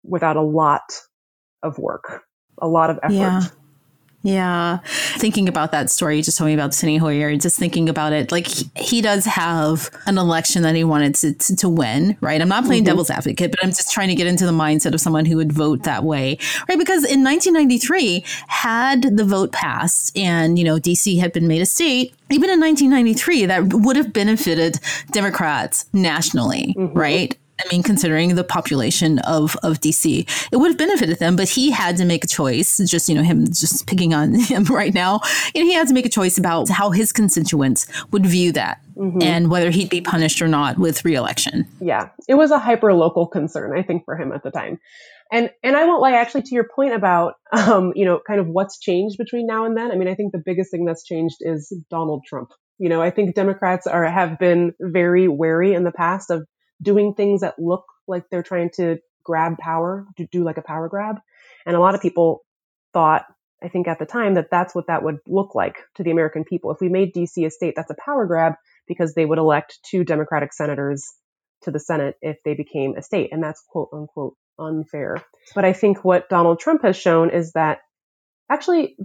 without 0.03 0.37
a 0.37 0.43
lot 0.43 0.81
of 1.63 1.77
work, 1.79 2.23
a 2.63 2.67
lot 2.67 2.89
of 2.89 2.99
effort. 3.03 3.13
Yeah. 3.13 3.43
Yeah. 4.23 4.79
Thinking 5.17 5.49
about 5.49 5.71
that 5.73 5.91
story 5.91 6.17
you 6.17 6.23
just 6.23 6.39
told 6.39 6.49
me 6.49 6.55
about 6.55 6.73
Steny 6.73 6.99
Hoyer, 6.99 7.37
just 7.37 7.57
thinking 7.57 7.89
about 7.89 8.13
it, 8.13 8.33
like 8.33 8.49
he, 8.49 8.71
he 8.77 9.01
does 9.01 9.25
have 9.25 9.91
an 10.07 10.19
election 10.19 10.63
that 10.63 10.75
he 10.75 10.83
wanted 10.83 11.15
to, 11.17 11.35
to, 11.35 11.57
to 11.57 11.69
win, 11.69 12.17
right? 12.21 12.41
I'm 12.41 12.49
not 12.49 12.65
playing 12.65 12.83
mm-hmm. 12.83 12.91
devil's 12.91 13.11
advocate, 13.11 13.53
but 13.53 13.61
I'm 13.63 13.71
just 13.71 13.93
trying 13.93 14.09
to 14.09 14.17
get 14.17 14.27
into 14.27 14.45
the 14.45 14.53
mindset 14.53 14.93
of 14.93 15.01
someone 15.01 15.25
who 15.25 15.37
would 15.37 15.53
vote 15.53 15.85
that 15.85 16.03
way, 16.03 16.39
right? 16.69 16.79
Because 16.79 17.05
in 17.05 17.23
1993, 17.23 18.25
had 18.49 19.03
the 19.03 19.25
vote 19.25 19.53
passed 19.53 20.17
and, 20.17 20.59
you 20.59 20.65
know, 20.65 20.79
DC 20.79 21.21
had 21.21 21.33
been 21.33 21.47
made 21.47 21.63
a 21.63 21.67
state, 21.67 22.13
even 22.31 22.51
in 22.51 22.61
1993, 22.61 23.47
that 23.47 23.73
would 23.73 23.97
have 23.97 24.13
benefited 24.13 24.81
Democrats 25.13 25.87
nationally, 25.93 26.75
mm-hmm. 26.77 26.99
right? 26.99 27.39
I 27.65 27.69
mean, 27.71 27.83
considering 27.83 28.35
the 28.35 28.45
population 28.45 29.19
of, 29.21 29.57
of 29.63 29.81
DC, 29.81 30.49
it 30.53 30.57
would 30.57 30.71
have 30.71 30.79
benefited 30.79 31.19
them, 31.19 31.37
but 31.37 31.49
he 31.49 31.71
had 31.71 31.97
to 31.97 32.05
make 32.05 32.25
a 32.25 32.29
choice. 32.29 32.79
Just, 32.79 33.09
you 33.09 33.15
know, 33.15 33.23
him 33.23 33.47
just 33.47 33.87
picking 33.87 34.15
on 34.15 34.35
him 34.39 34.65
right 34.65 34.95
now. 34.95 35.21
And 35.55 35.65
he 35.65 35.73
had 35.73 35.89
to 35.89 35.95
make 35.95 36.07
a 36.07 36.11
choice 36.11 36.39
about 36.39 36.69
how 36.69 36.91
his 36.91 37.13
constituents 37.13 37.87
would 38.13 38.25
view 38.25 38.53
that 38.53 38.81
mm-hmm. 38.97 39.23
and 39.23 39.51
whether 39.51 39.71
he'd 39.71 39.91
be 39.91 40.01
punished 40.01 40.41
or 40.41 40.49
not 40.49 40.79
with 40.79 41.05
reelection. 41.05 41.67
Yeah. 41.81 42.11
It 42.29 42.35
was 42.35 42.51
a 42.51 42.59
hyper 42.59 42.95
local 42.95 43.27
concern, 43.27 43.77
I 43.77 43.83
think, 43.83 44.05
for 44.05 44.17
him 44.17 44.33
at 44.33 44.43
the 44.43 44.51
time. 44.51 44.79
And 45.31 45.51
and 45.63 45.77
I 45.77 45.85
won't 45.85 46.01
lie, 46.01 46.13
actually, 46.13 46.43
to 46.43 46.55
your 46.55 46.67
point 46.75 46.95
about 46.95 47.35
um, 47.53 47.93
you 47.95 48.07
know, 48.07 48.21
kind 48.27 48.41
of 48.41 48.47
what's 48.47 48.79
changed 48.79 49.19
between 49.19 49.47
now 49.47 49.65
and 49.67 49.77
then. 49.77 49.91
I 49.91 49.97
mean, 49.97 50.09
I 50.09 50.15
think 50.15 50.33
the 50.33 50.43
biggest 50.45 50.71
thing 50.71 50.85
that's 50.85 51.05
changed 51.05 51.37
is 51.41 51.71
Donald 51.91 52.25
Trump. 52.27 52.51
You 52.79 52.89
know, 52.89 53.03
I 53.03 53.11
think 53.11 53.35
Democrats 53.35 53.87
are 53.87 54.05
have 54.05 54.39
been 54.39 54.73
very 54.81 55.29
wary 55.29 55.75
in 55.75 55.85
the 55.85 55.93
past 55.93 56.31
of 56.31 56.47
doing 56.83 57.15
things 57.15 57.41
that 57.41 57.59
look 57.59 57.85
like 58.07 58.25
they're 58.31 58.43
trying 58.43 58.71
to 58.77 58.99
grab 59.25 59.59
power, 59.59 60.07
to 60.17 60.27
do 60.27 60.45
like 60.45 60.57
a 60.57 60.63
power 60.63 60.89
grab. 60.89 61.17
And 61.67 61.77
a 61.77 61.81
lot 61.81 61.95
of 61.95 62.01
people 62.01 62.45
thought, 62.93 63.27
I 63.63 63.69
think 63.69 63.89
at 63.89 63.99
the 63.99 64.07
time, 64.07 64.35
that 64.35 64.49
that's 64.51 64.75
what 64.75 64.87
that 64.87 65.03
would 65.03 65.19
look 65.27 65.55
like 65.55 65.77
to 65.97 66.03
the 66.03 66.11
American 66.11 66.45
people. 66.45 66.71
If 66.71 66.81
we 66.81 66.89
made 66.89 67.15
DC 67.15 67.45
a 67.45 67.51
state, 67.51 67.75
that's 67.77 67.91
a 67.91 67.97
power 68.03 68.27
grab 68.27 68.55
because 68.87 69.15
they 69.15 69.27
would 69.27 69.39
elect 69.39 69.79
two 69.83 70.05
Democratic 70.05 70.53
senators 70.53 71.05
to 71.63 71.71
the 71.71 71.81
Senate 71.81 72.17
if 72.23 72.39
they 72.45 72.55
became 72.55 72.97
a 72.97 73.03
state. 73.03 73.31
And 73.33 73.43
that's 73.43 73.63
quote 73.69 73.91
unquote 73.93 74.37
unfair. 74.59 75.17
But 75.55 75.65
I 75.65 75.73
think 75.73 76.05
what 76.05 76.29
Donald 76.29 76.61
Trump 76.61 76.83
has 76.83 76.97
shown 76.97 77.31
is 77.31 77.53
that 77.53 77.81
actually, 78.51 78.97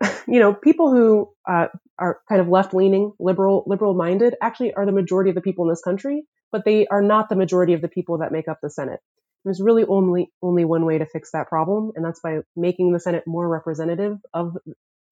you 0.28 0.40
know, 0.40 0.54
people 0.54 0.90
who 0.90 1.30
uh, 1.48 1.66
are 1.98 2.20
kind 2.28 2.40
of 2.40 2.48
left 2.48 2.74
leaning, 2.74 3.12
liberal, 3.18 3.64
liberal 3.66 3.94
minded, 3.94 4.34
actually 4.40 4.74
are 4.74 4.86
the 4.86 4.92
majority 4.92 5.30
of 5.30 5.34
the 5.34 5.42
people 5.42 5.64
in 5.64 5.70
this 5.70 5.82
country, 5.82 6.24
but 6.56 6.64
they 6.64 6.86
are 6.86 7.02
not 7.02 7.28
the 7.28 7.36
majority 7.36 7.74
of 7.74 7.82
the 7.82 7.88
people 7.88 8.16
that 8.18 8.32
make 8.32 8.48
up 8.48 8.60
the 8.62 8.70
Senate. 8.70 9.00
There's 9.44 9.60
really 9.60 9.84
only 9.84 10.30
only 10.40 10.64
one 10.64 10.86
way 10.86 10.96
to 10.96 11.04
fix 11.04 11.32
that 11.32 11.50
problem, 11.50 11.92
and 11.94 12.02
that's 12.02 12.20
by 12.20 12.38
making 12.56 12.94
the 12.94 12.98
Senate 12.98 13.24
more 13.26 13.46
representative 13.46 14.16
of 14.32 14.56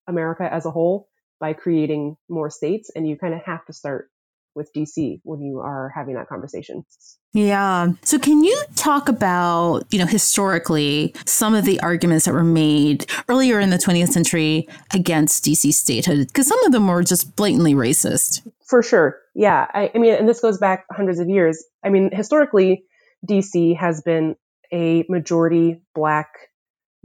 America 0.07 0.49
as 0.51 0.65
a 0.65 0.71
whole 0.71 1.07
by 1.41 1.53
creating 1.53 2.17
more 2.31 2.49
states. 2.49 2.91
And 2.97 3.07
you 3.07 3.19
kind 3.19 3.35
of 3.35 3.43
have 3.43 3.63
to 3.67 3.75
start 3.75 4.09
with 4.55 4.73
DC 4.75 5.21
when 5.25 5.43
you 5.43 5.61
are 5.61 5.93
having 5.95 6.15
that 6.15 6.29
conversation. 6.29 6.85
Yeah. 7.33 7.93
So 8.03 8.19
can 8.19 8.45
you 8.45 8.63
talk 8.77 9.09
about, 9.09 9.83
you 9.91 9.99
know, 9.99 10.07
historically 10.07 11.15
some 11.27 11.55
of 11.55 11.65
the 11.65 11.81
arguments 11.81 12.27
that 12.27 12.33
were 12.33 12.45
made 12.45 13.07
earlier 13.29 13.59
in 13.59 13.71
the 13.71 13.77
20th 13.77 14.11
century 14.11 14.69
against 14.93 15.45
DC 15.45 15.73
statehood? 15.73 16.29
Because 16.29 16.47
some 16.47 16.63
of 16.65 16.73
them 16.73 16.87
were 16.87 17.03
just 17.03 17.35
blatantly 17.35 17.75
racist. 17.75 18.47
For 18.67 18.83
sure. 18.83 19.19
Yeah. 19.35 19.67
I, 19.75 19.91
I 19.95 19.99
mean, 19.99 20.15
and 20.15 20.29
this 20.29 20.41
goes 20.41 20.59
back 20.59 20.87
hundreds 20.91 21.19
of 21.19 21.29
years. 21.29 21.65
I 21.85 21.89
mean, 21.89 22.11
historically, 22.13 22.85
DC 23.29 23.77
has 23.77 24.03
been 24.03 24.37
a 24.73 25.05
majority 25.09 25.81
black 25.95 26.29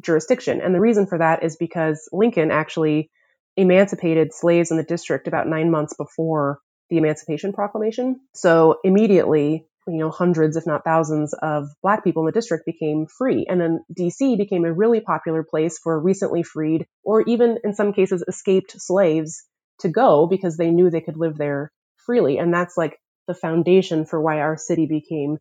jurisdiction. 0.02 0.62
And 0.62 0.74
the 0.74 0.80
reason 0.80 1.08
for 1.08 1.18
that 1.18 1.44
is 1.44 1.58
because 1.58 2.08
Lincoln 2.12 2.52
actually 2.52 3.10
emancipated 3.58 4.34
slaves 4.34 4.72
in 4.72 4.78
the 4.78 4.84
district 4.84 5.28
about 5.28 5.48
nine 5.48 5.72
months 5.72 5.94
before 5.98 6.60
the 6.90 6.98
Emancipation 6.98 7.54
Proclamation. 7.54 8.20
So 8.34 8.80
immediately, 8.84 9.66
you 9.88 9.98
know, 9.98 10.10
hundreds, 10.10 10.56
if 10.56 10.66
not 10.66 10.84
thousands 10.84 11.34
of 11.34 11.68
black 11.82 12.04
people 12.04 12.24
in 12.24 12.26
the 12.28 12.32
district 12.32 12.66
became 12.66 13.08
free. 13.08 13.46
And 13.50 13.60
then 13.60 13.84
DC 13.98 14.38
became 14.38 14.66
a 14.66 14.74
really 14.74 15.02
popular 15.02 15.44
place 15.44 15.80
for 15.82 16.00
recently 16.00 16.44
freed 16.44 16.86
or 17.04 17.22
even 17.22 17.58
in 17.64 17.74
some 17.74 17.94
cases 17.94 18.24
escaped 18.28 18.74
slaves 18.80 19.44
to 19.80 19.90
go 19.90 20.28
because 20.28 20.58
they 20.58 20.72
knew 20.72 20.90
they 20.90 21.02
could 21.02 21.18
live 21.18 21.38
there 21.38 21.72
freely. 22.06 22.38
And 22.38 22.54
that's 22.54 22.78
like 22.78 23.00
the 23.28 23.34
foundation 23.34 24.06
for 24.06 24.22
why 24.22 24.40
our 24.40 24.58
city 24.58 24.86
became 24.86 25.38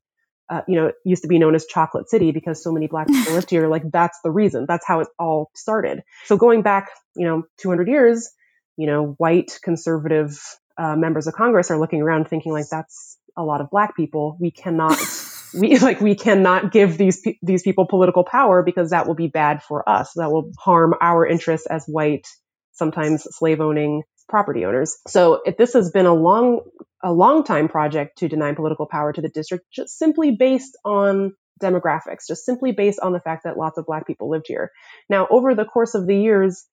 uh, 0.50 0.62
you 0.66 0.76
know, 0.76 0.92
used 1.04 1.22
to 1.22 1.28
be 1.28 1.38
known 1.38 1.54
as 1.54 1.66
Chocolate 1.66 2.08
City 2.08 2.32
because 2.32 2.62
so 2.62 2.72
many 2.72 2.86
black 2.86 3.06
people 3.08 3.34
lived 3.34 3.50
here. 3.50 3.68
Like 3.68 3.82
that's 3.90 4.18
the 4.24 4.30
reason. 4.30 4.64
That's 4.66 4.86
how 4.86 5.00
it 5.00 5.08
all 5.18 5.50
started. 5.54 6.02
So 6.24 6.36
going 6.36 6.62
back, 6.62 6.88
you 7.14 7.26
know, 7.26 7.42
200 7.58 7.88
years, 7.88 8.30
you 8.76 8.86
know, 8.86 9.14
white 9.18 9.58
conservative 9.62 10.40
uh, 10.78 10.96
members 10.96 11.26
of 11.26 11.34
Congress 11.34 11.70
are 11.70 11.78
looking 11.78 12.02
around 12.02 12.28
thinking 12.28 12.52
like 12.52 12.68
that's 12.70 13.18
a 13.36 13.42
lot 13.42 13.60
of 13.60 13.70
black 13.70 13.96
people. 13.96 14.36
We 14.40 14.50
cannot 14.50 14.98
we 15.54 15.78
like 15.78 16.00
we 16.00 16.14
cannot 16.14 16.72
give 16.72 16.96
these 16.96 17.20
pe- 17.20 17.38
these 17.42 17.62
people 17.62 17.86
political 17.86 18.24
power 18.24 18.62
because 18.62 18.90
that 18.90 19.06
will 19.06 19.14
be 19.14 19.28
bad 19.28 19.62
for 19.62 19.88
us. 19.88 20.12
That 20.16 20.30
will 20.30 20.52
harm 20.58 20.94
our 21.00 21.26
interests 21.26 21.66
as 21.66 21.84
white, 21.86 22.26
sometimes 22.72 23.24
slave 23.36 23.60
owning 23.60 24.02
property 24.28 24.64
owners. 24.64 24.96
So 25.08 25.40
if 25.44 25.56
this 25.56 25.72
has 25.72 25.90
been 25.90 26.06
a 26.06 26.14
long 26.14 26.60
a 27.02 27.12
long 27.12 27.44
time 27.44 27.68
project 27.68 28.18
to 28.18 28.28
deny 28.28 28.52
political 28.54 28.86
power 28.86 29.12
to 29.12 29.20
the 29.20 29.28
district 29.28 29.66
just 29.72 29.98
simply 29.98 30.32
based 30.32 30.76
on 30.84 31.34
demographics, 31.62 32.26
just 32.28 32.44
simply 32.44 32.72
based 32.72 33.00
on 33.00 33.12
the 33.12 33.20
fact 33.20 33.44
that 33.44 33.56
lots 33.58 33.78
of 33.78 33.86
black 33.86 34.06
people 34.06 34.30
lived 34.30 34.46
here. 34.48 34.70
Now, 35.08 35.26
over 35.30 35.54
the 35.54 35.64
course 35.64 35.94
of 35.94 36.06
the 36.06 36.16
years, 36.16 36.64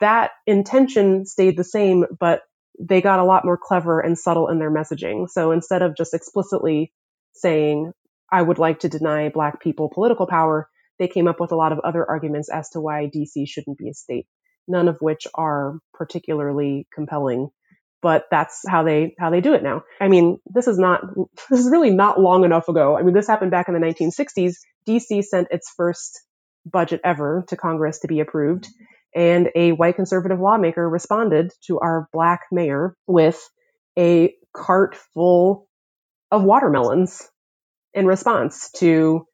that 0.00 0.32
intention 0.46 1.24
stayed 1.24 1.56
the 1.56 1.64
same, 1.64 2.04
but 2.18 2.42
they 2.80 3.00
got 3.00 3.18
a 3.18 3.24
lot 3.24 3.44
more 3.44 3.58
clever 3.60 4.00
and 4.00 4.18
subtle 4.18 4.48
in 4.48 4.58
their 4.58 4.70
messaging. 4.70 5.28
So 5.28 5.52
instead 5.52 5.82
of 5.82 5.96
just 5.96 6.14
explicitly 6.14 6.92
saying, 7.34 7.92
I 8.30 8.42
would 8.42 8.58
like 8.58 8.80
to 8.80 8.88
deny 8.88 9.28
black 9.28 9.60
people 9.60 9.90
political 9.92 10.26
power, 10.26 10.68
they 10.98 11.08
came 11.08 11.28
up 11.28 11.40
with 11.40 11.52
a 11.52 11.56
lot 11.56 11.72
of 11.72 11.78
other 11.80 12.08
arguments 12.08 12.48
as 12.50 12.70
to 12.70 12.80
why 12.80 13.10
DC 13.14 13.48
shouldn't 13.48 13.78
be 13.78 13.88
a 13.88 13.94
state, 13.94 14.26
none 14.66 14.88
of 14.88 14.98
which 15.00 15.26
are 15.34 15.78
particularly 15.94 16.86
compelling. 16.92 17.48
But 18.00 18.26
that's 18.30 18.62
how 18.68 18.84
they 18.84 19.14
how 19.18 19.30
they 19.30 19.40
do 19.40 19.54
it 19.54 19.62
now. 19.62 19.82
I 20.00 20.06
mean, 20.08 20.38
this 20.46 20.68
is 20.68 20.78
not 20.78 21.02
this 21.50 21.60
is 21.60 21.70
really 21.70 21.90
not 21.90 22.20
long 22.20 22.44
enough 22.44 22.68
ago. 22.68 22.96
I 22.96 23.02
mean, 23.02 23.14
this 23.14 23.26
happened 23.26 23.50
back 23.50 23.68
in 23.68 23.74
the 23.74 23.80
1960s. 23.80 24.54
DC 24.88 25.24
sent 25.24 25.48
its 25.50 25.72
first 25.76 26.20
budget 26.64 27.00
ever 27.02 27.44
to 27.48 27.56
Congress 27.56 28.00
to 28.00 28.08
be 28.08 28.20
approved. 28.20 28.68
And 29.14 29.50
a 29.54 29.72
white 29.72 29.96
conservative 29.96 30.38
lawmaker 30.38 30.88
responded 30.88 31.52
to 31.66 31.78
our 31.80 32.08
black 32.12 32.42
mayor 32.52 32.94
with 33.06 33.40
a 33.98 34.34
cart 34.54 34.96
full 35.14 35.66
of 36.30 36.44
watermelons 36.44 37.28
in 37.94 38.06
response 38.06 38.70
to 38.78 39.26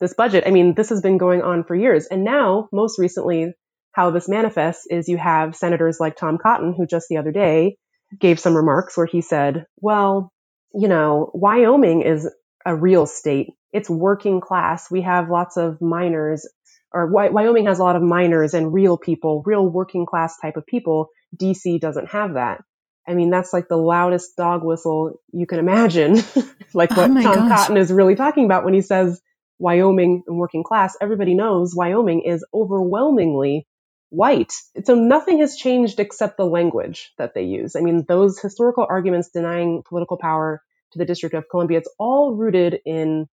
this 0.00 0.14
budget. 0.14 0.44
I 0.46 0.50
mean, 0.50 0.74
this 0.74 0.88
has 0.88 1.02
been 1.02 1.18
going 1.18 1.42
on 1.42 1.64
for 1.64 1.74
years. 1.74 2.06
And 2.06 2.24
now, 2.24 2.68
most 2.72 2.98
recently, 2.98 3.52
how 3.92 4.10
this 4.10 4.28
manifests 4.28 4.86
is 4.88 5.08
you 5.08 5.18
have 5.18 5.54
senators 5.54 5.98
like 6.00 6.16
Tom 6.16 6.38
Cotton, 6.42 6.74
who 6.76 6.86
just 6.86 7.08
the 7.08 7.18
other 7.18 7.32
day 7.32 7.76
gave 8.18 8.40
some 8.40 8.56
remarks 8.56 8.96
where 8.96 9.06
he 9.06 9.20
said, 9.20 9.66
well, 9.76 10.32
you 10.74 10.88
know, 10.88 11.30
Wyoming 11.34 12.02
is 12.02 12.28
a 12.64 12.74
real 12.74 13.06
state. 13.06 13.48
It's 13.72 13.90
working 13.90 14.40
class. 14.40 14.90
We 14.90 15.02
have 15.02 15.30
lots 15.30 15.56
of 15.56 15.80
miners 15.80 16.48
or 16.92 17.06
Wyoming 17.06 17.66
has 17.66 17.78
a 17.78 17.84
lot 17.84 17.96
of 17.96 18.02
miners 18.02 18.54
and 18.54 18.72
real 18.72 18.96
people, 18.96 19.42
real 19.46 19.66
working 19.68 20.06
class 20.06 20.38
type 20.38 20.56
of 20.56 20.66
people. 20.66 21.08
DC 21.36 21.80
doesn't 21.80 22.08
have 22.08 22.34
that. 22.34 22.62
I 23.06 23.14
mean, 23.14 23.30
that's 23.30 23.52
like 23.52 23.68
the 23.68 23.76
loudest 23.76 24.36
dog 24.36 24.64
whistle 24.64 25.20
you 25.32 25.46
can 25.46 25.58
imagine. 25.58 26.14
like 26.74 26.96
oh 26.96 27.08
what 27.08 27.10
oh 27.10 27.22
Tom 27.22 27.48
gosh. 27.48 27.48
Cotton 27.48 27.76
is 27.76 27.92
really 27.92 28.14
talking 28.14 28.44
about 28.44 28.64
when 28.64 28.74
he 28.74 28.82
says 28.82 29.20
Wyoming 29.58 30.22
and 30.26 30.36
working 30.36 30.64
class. 30.64 30.96
Everybody 31.00 31.34
knows 31.34 31.74
Wyoming 31.74 32.22
is 32.22 32.44
overwhelmingly 32.52 33.66
white. 34.10 34.52
So 34.84 34.94
nothing 34.94 35.40
has 35.40 35.56
changed 35.56 36.00
except 36.00 36.36
the 36.36 36.46
language 36.46 37.12
that 37.18 37.34
they 37.34 37.44
use. 37.44 37.76
I 37.76 37.80
mean, 37.80 38.04
those 38.06 38.38
historical 38.38 38.86
arguments 38.88 39.30
denying 39.30 39.82
political 39.88 40.16
power 40.16 40.62
to 40.92 40.98
the 40.98 41.04
District 41.04 41.34
of 41.34 41.48
Columbia, 41.48 41.78
it's 41.78 41.90
all 41.98 42.34
rooted 42.34 42.80
in 42.84 43.28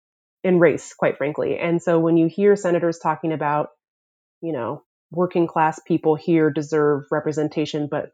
in 0.47 0.61
race, 0.61 0.95
quite 0.95 1.19
frankly. 1.19 1.59
And 1.59 1.83
so 1.83 1.99
when 1.99 2.17
you 2.17 2.29
hear 2.29 2.55
senators 2.55 2.99
talking 2.99 3.33
about, 3.33 3.71
you 4.41 4.53
know, 4.53 4.85
working 5.11 5.49
class 5.49 5.81
people 5.85 6.15
here 6.15 6.51
deserve 6.51 7.07
representation, 7.11 7.89
but 7.91 8.13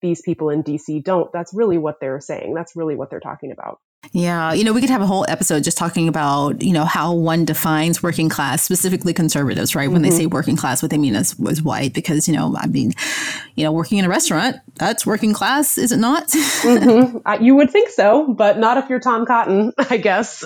these 0.00 0.22
people 0.22 0.50
in 0.50 0.62
DC 0.62 1.02
don't, 1.02 1.32
that's 1.32 1.52
really 1.52 1.78
what 1.78 1.98
they're 2.00 2.20
saying. 2.20 2.54
That's 2.54 2.76
really 2.76 2.94
what 2.94 3.10
they're 3.10 3.18
talking 3.18 3.50
about. 3.50 3.80
Yeah, 4.10 4.52
you 4.52 4.64
know, 4.64 4.72
we 4.72 4.80
could 4.80 4.90
have 4.90 5.00
a 5.00 5.06
whole 5.06 5.24
episode 5.28 5.62
just 5.62 5.78
talking 5.78 6.08
about, 6.08 6.60
you 6.60 6.72
know, 6.72 6.84
how 6.84 7.14
one 7.14 7.44
defines 7.44 8.02
working 8.02 8.28
class, 8.28 8.62
specifically 8.62 9.14
conservatives, 9.14 9.74
right? 9.74 9.84
Mm-hmm. 9.84 9.92
When 9.92 10.02
they 10.02 10.08
mm-hmm. 10.08 10.18
say 10.18 10.26
working 10.26 10.56
class, 10.56 10.82
what 10.82 10.90
they 10.90 10.98
mean 10.98 11.14
is, 11.14 11.38
is 11.38 11.62
white, 11.62 11.94
because, 11.94 12.26
you 12.26 12.34
know, 12.34 12.54
I 12.58 12.66
mean, 12.66 12.92
you 13.54 13.64
know, 13.64 13.70
working 13.70 13.98
in 13.98 14.04
a 14.04 14.08
restaurant, 14.08 14.56
that's 14.74 15.06
working 15.06 15.32
class, 15.32 15.78
is 15.78 15.92
it 15.92 15.98
not? 15.98 16.26
mm-hmm. 16.28 17.18
uh, 17.24 17.38
you 17.40 17.54
would 17.54 17.70
think 17.70 17.90
so, 17.90 18.34
but 18.34 18.58
not 18.58 18.76
if 18.76 18.90
you're 18.90 19.00
Tom 19.00 19.24
Cotton, 19.24 19.72
I 19.78 19.98
guess. 19.98 20.44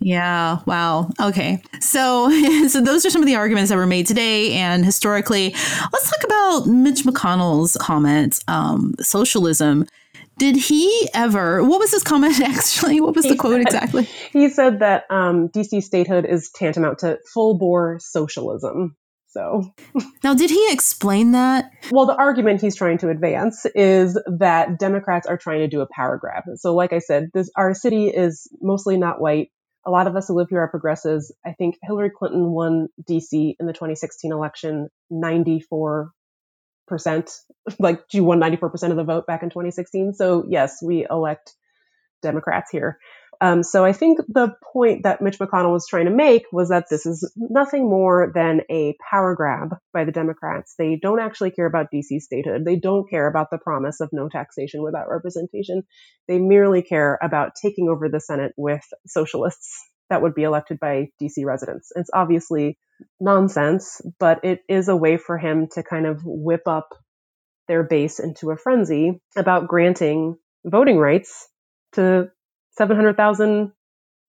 yeah, 0.00 0.60
wow. 0.64 1.10
Okay. 1.20 1.60
So, 1.80 2.30
so 2.68 2.80
those 2.80 3.04
are 3.04 3.10
some 3.10 3.22
of 3.22 3.26
the 3.26 3.36
arguments 3.36 3.70
that 3.70 3.76
were 3.76 3.86
made 3.86 4.06
today 4.06 4.52
and 4.52 4.84
historically. 4.84 5.50
Let's 5.92 6.10
talk 6.10 6.24
about 6.24 6.66
Mitch 6.66 7.02
McConnell's 7.02 7.76
comment, 7.80 8.38
um, 8.46 8.94
socialism 9.00 9.86
did 10.38 10.56
he 10.56 11.08
ever? 11.12 11.62
What 11.62 11.80
was 11.80 11.90
his 11.90 12.02
comment 12.02 12.40
actually? 12.40 13.00
What 13.00 13.14
was 13.14 13.24
he 13.24 13.32
the 13.32 13.36
quote 13.36 13.54
said, 13.54 13.62
exactly? 13.62 14.08
He 14.32 14.48
said 14.48 14.80
that 14.80 15.04
um, 15.10 15.48
DC 15.48 15.82
statehood 15.82 16.24
is 16.24 16.50
tantamount 16.50 17.00
to 17.00 17.18
full 17.32 17.58
bore 17.58 17.98
socialism. 18.00 18.96
So 19.28 19.74
now, 20.24 20.34
did 20.34 20.50
he 20.50 20.72
explain 20.72 21.32
that? 21.32 21.70
Well, 21.90 22.06
the 22.06 22.16
argument 22.16 22.60
he's 22.60 22.76
trying 22.76 22.98
to 22.98 23.10
advance 23.10 23.66
is 23.74 24.18
that 24.38 24.78
Democrats 24.78 25.26
are 25.26 25.36
trying 25.36 25.60
to 25.60 25.68
do 25.68 25.80
a 25.82 25.86
power 25.86 26.16
grab. 26.16 26.44
So, 26.56 26.74
like 26.74 26.92
I 26.92 26.98
said, 26.98 27.28
this 27.34 27.50
our 27.54 27.74
city 27.74 28.08
is 28.08 28.48
mostly 28.62 28.96
not 28.96 29.20
white. 29.20 29.50
a 29.86 29.90
lot 29.90 30.06
of 30.06 30.16
us 30.16 30.28
who 30.28 30.34
live 30.34 30.48
here 30.48 30.60
are 30.60 30.68
progressives. 30.68 31.32
I 31.44 31.52
think 31.52 31.76
Hillary 31.82 32.10
Clinton 32.10 32.50
won 32.50 32.88
DC 33.08 33.54
in 33.60 33.66
the 33.66 33.72
2016 33.72 34.32
election 34.32 34.88
94 35.10 36.10
percent, 36.88 37.30
like 37.78 38.02
she 38.10 38.20
won 38.20 38.38
94 38.38 38.70
percent 38.70 38.92
of 38.92 38.96
the 38.96 39.04
vote 39.04 39.26
back 39.26 39.42
in 39.42 39.50
2016. 39.50 40.14
So 40.14 40.44
yes, 40.48 40.78
we 40.82 41.06
elect 41.08 41.54
Democrats 42.22 42.70
here. 42.70 42.98
Um, 43.40 43.62
so 43.62 43.84
I 43.84 43.92
think 43.92 44.18
the 44.26 44.56
point 44.72 45.04
that 45.04 45.22
Mitch 45.22 45.38
McConnell 45.38 45.72
was 45.72 45.86
trying 45.86 46.06
to 46.06 46.10
make 46.10 46.44
was 46.50 46.70
that 46.70 46.86
this 46.90 47.06
is 47.06 47.32
nothing 47.36 47.88
more 47.88 48.32
than 48.34 48.62
a 48.68 48.96
power 49.10 49.36
grab 49.36 49.76
by 49.92 50.04
the 50.04 50.10
Democrats. 50.10 50.74
They 50.76 50.98
don't 51.00 51.20
actually 51.20 51.52
care 51.52 51.66
about 51.66 51.92
DC 51.94 52.20
statehood. 52.20 52.64
They 52.64 52.76
don't 52.76 53.08
care 53.08 53.28
about 53.28 53.50
the 53.52 53.58
promise 53.58 54.00
of 54.00 54.08
no 54.12 54.28
taxation 54.28 54.82
without 54.82 55.08
representation. 55.08 55.84
They 56.26 56.40
merely 56.40 56.82
care 56.82 57.16
about 57.22 57.52
taking 57.62 57.88
over 57.88 58.08
the 58.08 58.20
Senate 58.20 58.52
with 58.56 58.82
socialists 59.06 59.84
that 60.10 60.22
would 60.22 60.34
be 60.34 60.42
elected 60.42 60.80
by 60.80 61.08
DC 61.20 61.44
residents. 61.44 61.92
It's 61.94 62.10
obviously 62.12 62.78
nonsense, 63.20 64.00
but 64.18 64.44
it 64.44 64.60
is 64.68 64.88
a 64.88 64.96
way 64.96 65.16
for 65.16 65.38
him 65.38 65.68
to 65.72 65.82
kind 65.82 66.06
of 66.06 66.22
whip 66.24 66.62
up 66.66 66.88
their 67.68 67.82
base 67.82 68.18
into 68.18 68.50
a 68.50 68.56
frenzy 68.56 69.20
about 69.36 69.68
granting 69.68 70.36
voting 70.64 70.98
rights 70.98 71.48
to 71.92 72.30
700,000 72.72 73.72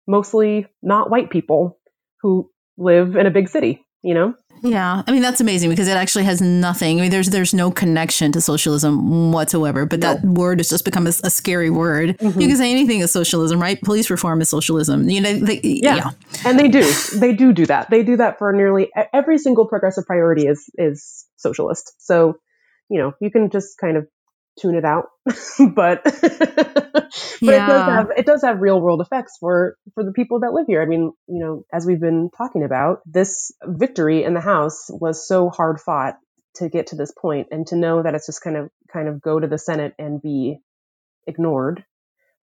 mostly 0.08 0.66
not 0.82 1.10
white 1.10 1.30
people 1.30 1.80
who 2.22 2.50
live 2.78 3.16
in 3.16 3.28
a 3.28 3.32
big 3.32 3.48
city, 3.48 3.86
you 4.02 4.14
know? 4.14 4.34
Yeah, 4.62 5.04
I 5.08 5.12
mean 5.12 5.22
that's 5.22 5.40
amazing 5.40 5.70
because 5.70 5.88
it 5.88 5.96
actually 5.96 6.26
has 6.26 6.42
nothing. 6.42 7.00
I 7.00 7.04
mean, 7.04 7.12
there's 7.12 7.30
there's 7.30 7.54
no 7.54 7.72
connection 7.72 8.32
to 8.34 8.42
socialism 8.42 9.32
whatsoever. 9.32 9.86
But 9.86 10.00
no. 10.02 10.14
that 10.14 10.24
word 10.26 10.60
has 10.60 10.70
just 10.70 10.86
become 10.86 11.08
a, 11.08 11.14
a 11.24 11.30
scary 11.30 11.70
word. 11.70 12.18
Mm-hmm. 12.18 12.42
You 12.42 12.48
can 12.48 12.58
say 12.58 12.70
anything 12.70 13.00
is 13.00 13.12
socialism, 13.12 13.62
right? 13.62 13.82
Police 13.82 14.10
reform 14.10 14.42
is 14.42 14.50
socialism. 14.50 15.10
You 15.10 15.22
know, 15.22 15.40
they, 15.40 15.62
yeah. 15.64 15.96
yeah, 15.96 16.10
and 16.46 16.60
they 16.60 16.68
do, 16.68 16.92
they 17.16 17.34
do 17.34 17.54
do 17.54 17.66
that. 17.68 17.90
They 17.90 18.04
do 18.04 18.18
that 18.18 18.38
for 18.38 18.52
nearly 18.52 18.90
every 19.14 19.38
single 19.38 19.66
progressive 19.66 20.06
priority 20.06 20.46
is 20.46 20.70
is 20.78 21.26
socialist. 21.38 21.94
So, 21.98 22.36
you 22.90 23.00
know, 23.00 23.14
you 23.22 23.32
can 23.32 23.50
just 23.50 23.78
kind 23.78 23.96
of 23.96 24.08
tune 24.60 24.76
it 24.76 24.86
out, 24.86 25.06
but 25.76 26.04
but 26.04 27.12
yeah. 27.42 27.66
it 27.66 27.68
does 27.68 27.86
have 27.86 28.08
it 28.18 28.26
does 28.26 28.42
have 28.44 28.62
real 28.62 28.80
world 28.80 29.02
effects 29.02 29.38
for 29.40 29.78
for 29.94 30.04
the 30.04 30.12
people 30.12 30.42
that 30.42 30.54
live 30.54 30.68
here. 30.68 30.82
I 30.82 30.86
mean, 30.86 31.12
you 31.28 31.40
know, 31.40 31.64
as 31.74 31.86
we've 31.86 32.00
been 32.00 32.30
talking 32.38 32.64
about, 32.64 33.00
this 33.06 33.52
victory 33.66 34.24
in 34.24 34.34
the 34.34 34.42
House 34.42 34.88
was 34.90 35.28
so 35.28 35.50
hard 35.50 35.80
fought 35.80 36.16
to 36.56 36.70
get 36.70 36.88
to 36.88 36.96
this 36.96 37.14
point, 37.20 37.48
and 37.52 37.66
to 37.68 37.76
know 37.76 38.04
that 38.04 38.16
it's 38.16 38.26
just 38.26 38.44
kind 38.44 38.58
of 38.58 38.70
kind 38.92 39.08
of 39.08 39.22
go 39.22 39.40
to 39.40 39.48
the 39.48 39.58
Senate 39.58 39.94
and 39.98 40.22
be 40.22 40.58
ignored, 41.28 41.84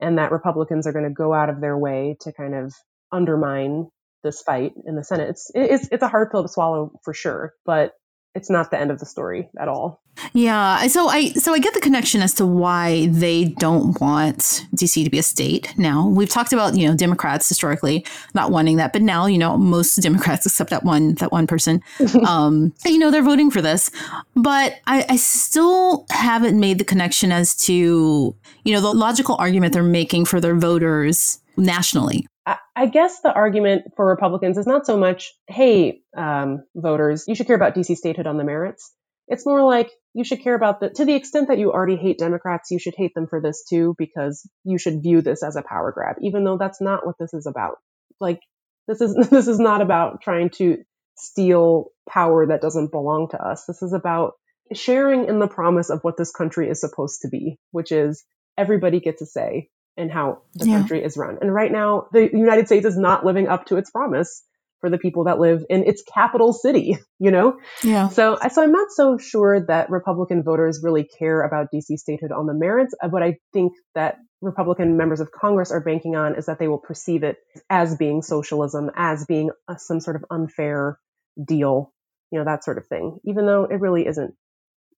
and 0.01 0.19
that 0.19 0.33
Republicans 0.33 0.87
are 0.87 0.93
going 0.93 1.05
to 1.05 1.11
go 1.11 1.33
out 1.33 1.51
of 1.51 1.61
their 1.61 1.77
way 1.77 2.17
to 2.21 2.33
kind 2.33 2.55
of 2.55 2.75
undermine 3.13 3.89
this 4.23 4.43
fight 4.43 4.73
in 4.87 4.97
the 4.97 5.05
Senate. 5.05 5.31
It's 5.31 5.51
it's 5.55 5.89
it's 5.93 6.03
a 6.03 6.09
hard 6.09 6.31
pill 6.31 6.43
to 6.43 6.49
swallow 6.49 6.93
for 7.05 7.15
sure, 7.15 7.55
but 7.65 7.93
it's 8.37 8.51
not 8.51 8.71
the 8.71 8.79
end 8.79 8.91
of 8.91 8.99
the 8.99 9.07
story 9.07 9.49
at 9.59 9.67
all. 9.67 10.03
Yeah, 10.35 10.87
so 10.87 11.09
I 11.09 11.31
so 11.31 11.55
I 11.55 11.59
get 11.59 11.75
the 11.75 11.81
connection 11.81 12.23
as 12.23 12.35
to 12.35 12.47
why 12.47 13.07
they 13.07 13.47
don't 13.47 13.99
want 14.01 14.67
DC 14.75 15.03
to 15.03 15.11
be 15.11 15.19
a 15.19 15.23
state. 15.23 15.73
Now 15.79 16.07
we've 16.07 16.29
talked 16.29 16.53
about 16.53 16.77
you 16.77 16.87
know 16.87 16.95
Democrats 16.95 17.49
historically 17.49 18.05
not 18.35 18.51
wanting 18.51 18.77
that, 18.77 18.93
but 18.93 19.03
now 19.03 19.27
you 19.27 19.39
know 19.39 19.57
most 19.57 19.97
Democrats 20.03 20.47
except 20.47 20.71
that 20.71 20.85
one 20.85 21.15
that 21.15 21.33
one 21.33 21.47
person, 21.47 21.83
um, 22.27 22.73
you 22.85 22.99
know 22.99 23.11
they're 23.11 23.23
voting 23.23 23.51
for 23.51 23.63
this. 23.63 23.91
But 24.35 24.77
I, 24.87 25.05
I 25.09 25.17
still 25.17 26.07
haven't 26.11 26.61
made 26.61 26.79
the 26.79 26.85
connection 26.85 27.33
as 27.33 27.57
to 27.67 28.35
you 28.65 28.75
know 28.75 28.81
the 28.81 28.93
logical 28.93 29.37
argument 29.39 29.73
they're 29.73 29.83
making 29.83 30.27
for 30.27 30.41
their 30.41 30.55
voters 30.55 31.41
nationally. 31.57 32.27
I 32.47 32.87
guess 32.87 33.21
the 33.21 33.33
argument 33.33 33.93
for 33.97 34.07
Republicans 34.07 34.59
is 34.59 34.67
not 34.67 34.87
so 34.87 34.97
much, 34.97 35.33
hey, 35.49 36.03
um, 36.17 36.63
voters, 36.77 37.25
you 37.27 37.35
should 37.35 37.47
care 37.47 37.57
about 37.57 37.75
DC 37.75 37.97
statehood 37.97 38.27
on 38.27 38.37
the 38.37 38.45
merits. 38.45 38.93
It's 39.29 39.47
more 39.47 39.65
like 39.65 39.91
you 40.15 40.25
should 40.25 40.43
care 40.43 40.55
about 40.55 40.81
the, 40.81 40.91
to 40.91 41.05
the 41.05 41.15
extent 41.15 41.49
that 41.49 41.59
you 41.59 41.73
already 41.73 41.97
hate 41.97 42.19
Democrats, 42.19 42.71
you 42.71 42.79
should 42.79 42.95
hate 42.97 43.15
them 43.15 43.27
for 43.29 43.41
this 43.41 43.65
too, 43.69 43.95
because 43.99 44.49
you 44.63 44.79
should 44.79 45.03
view 45.03 45.23
this 45.23 45.43
as 45.43 45.57
a 45.57 45.63
power 45.63 45.91
grab, 45.91 46.17
even 46.21 46.45
though 46.45 46.59
that's 46.59 46.81
not 46.81 47.05
what 47.05 47.17
this 47.19 47.35
is 47.35 47.47
about. 47.47 47.77
Like, 48.21 48.41
this 48.87 49.01
is, 49.01 49.15
this 49.31 49.49
is 49.49 49.59
not 49.59 49.81
about 49.81 50.21
trying 50.23 50.51
to 50.59 50.77
steal 51.17 51.87
power 52.09 52.47
that 52.49 52.61
doesn't 52.61 52.93
belong 52.93 53.29
to 53.31 53.43
us. 53.43 53.65
This 53.67 53.83
is 53.83 53.95
about 53.95 54.35
sharing 54.75 55.29
in 55.29 55.39
the 55.39 55.49
promise 55.49 55.91
of 55.91 56.01
what 56.03 56.17
this 56.17 56.31
country 56.31 56.69
is 56.69 56.81
supposed 56.81 57.23
to 57.23 57.29
be, 57.29 57.59
which 57.71 57.91
is 57.91 58.23
everybody 58.59 59.01
gets 59.01 59.23
a 59.23 59.27
say 59.27 59.71
and 59.97 60.11
how 60.11 60.43
the 60.55 60.67
yeah. 60.67 60.79
country 60.79 61.03
is 61.03 61.17
run. 61.17 61.39
And 61.41 61.53
right 61.53 61.73
now, 61.73 62.09
the 62.13 62.29
United 62.33 62.67
States 62.67 62.87
is 62.87 62.97
not 62.97 63.25
living 63.25 63.49
up 63.49 63.67
to 63.67 63.77
its 63.77 63.91
promise 63.91 64.45
for 64.81 64.91
the 64.91 64.99
people 64.99 65.25
that 65.25 65.39
live 65.39 65.65
in 65.71 65.85
its 65.85 66.03
capital 66.03 66.53
city, 66.53 66.99
you 67.19 67.31
know? 67.31 67.59
Yeah. 67.83 68.09
So, 68.09 68.39
so 68.51 68.63
I'm 68.63 68.73
not 68.73 68.91
so 68.91 69.19
sure 69.19 69.65
that 69.67 69.91
Republican 69.91 70.43
voters 70.43 70.81
really 70.83 71.05
care 71.05 71.43
about 71.43 71.69
DC 71.75 71.97
statehood 71.99 72.33
on 72.33 72.47
the 72.47 72.55
merits. 72.55 72.95
Uh, 73.03 73.09
what 73.09 73.23
I 73.23 73.39
think 73.53 73.73
that 73.95 74.19
Republican 74.43 74.97
members 74.97 75.21
of 75.21 75.33
Congress 75.33 75.73
are 75.73 75.81
banking 75.81 76.15
on 76.15 76.37
is 76.37 76.47
that 76.47 76.59
they 76.59 76.69
will 76.69 76.79
perceive 76.79 77.23
it 77.23 77.39
as 77.71 77.97
being 77.97 78.23
socialism, 78.23 78.91
as 78.95 79.25
being 79.25 79.51
a, 79.69 79.79
some 79.79 80.01
sort 80.01 80.17
of 80.17 80.25
unfair 80.31 80.99
deal, 81.43 81.93
you 82.31 82.39
know, 82.39 82.45
that 82.45 82.63
sort 82.63 82.79
of 82.79 82.87
thing, 82.87 83.19
even 83.25 83.47
though 83.47 83.65
it 83.65 83.81
really 83.81 84.07
isn't 84.07 84.35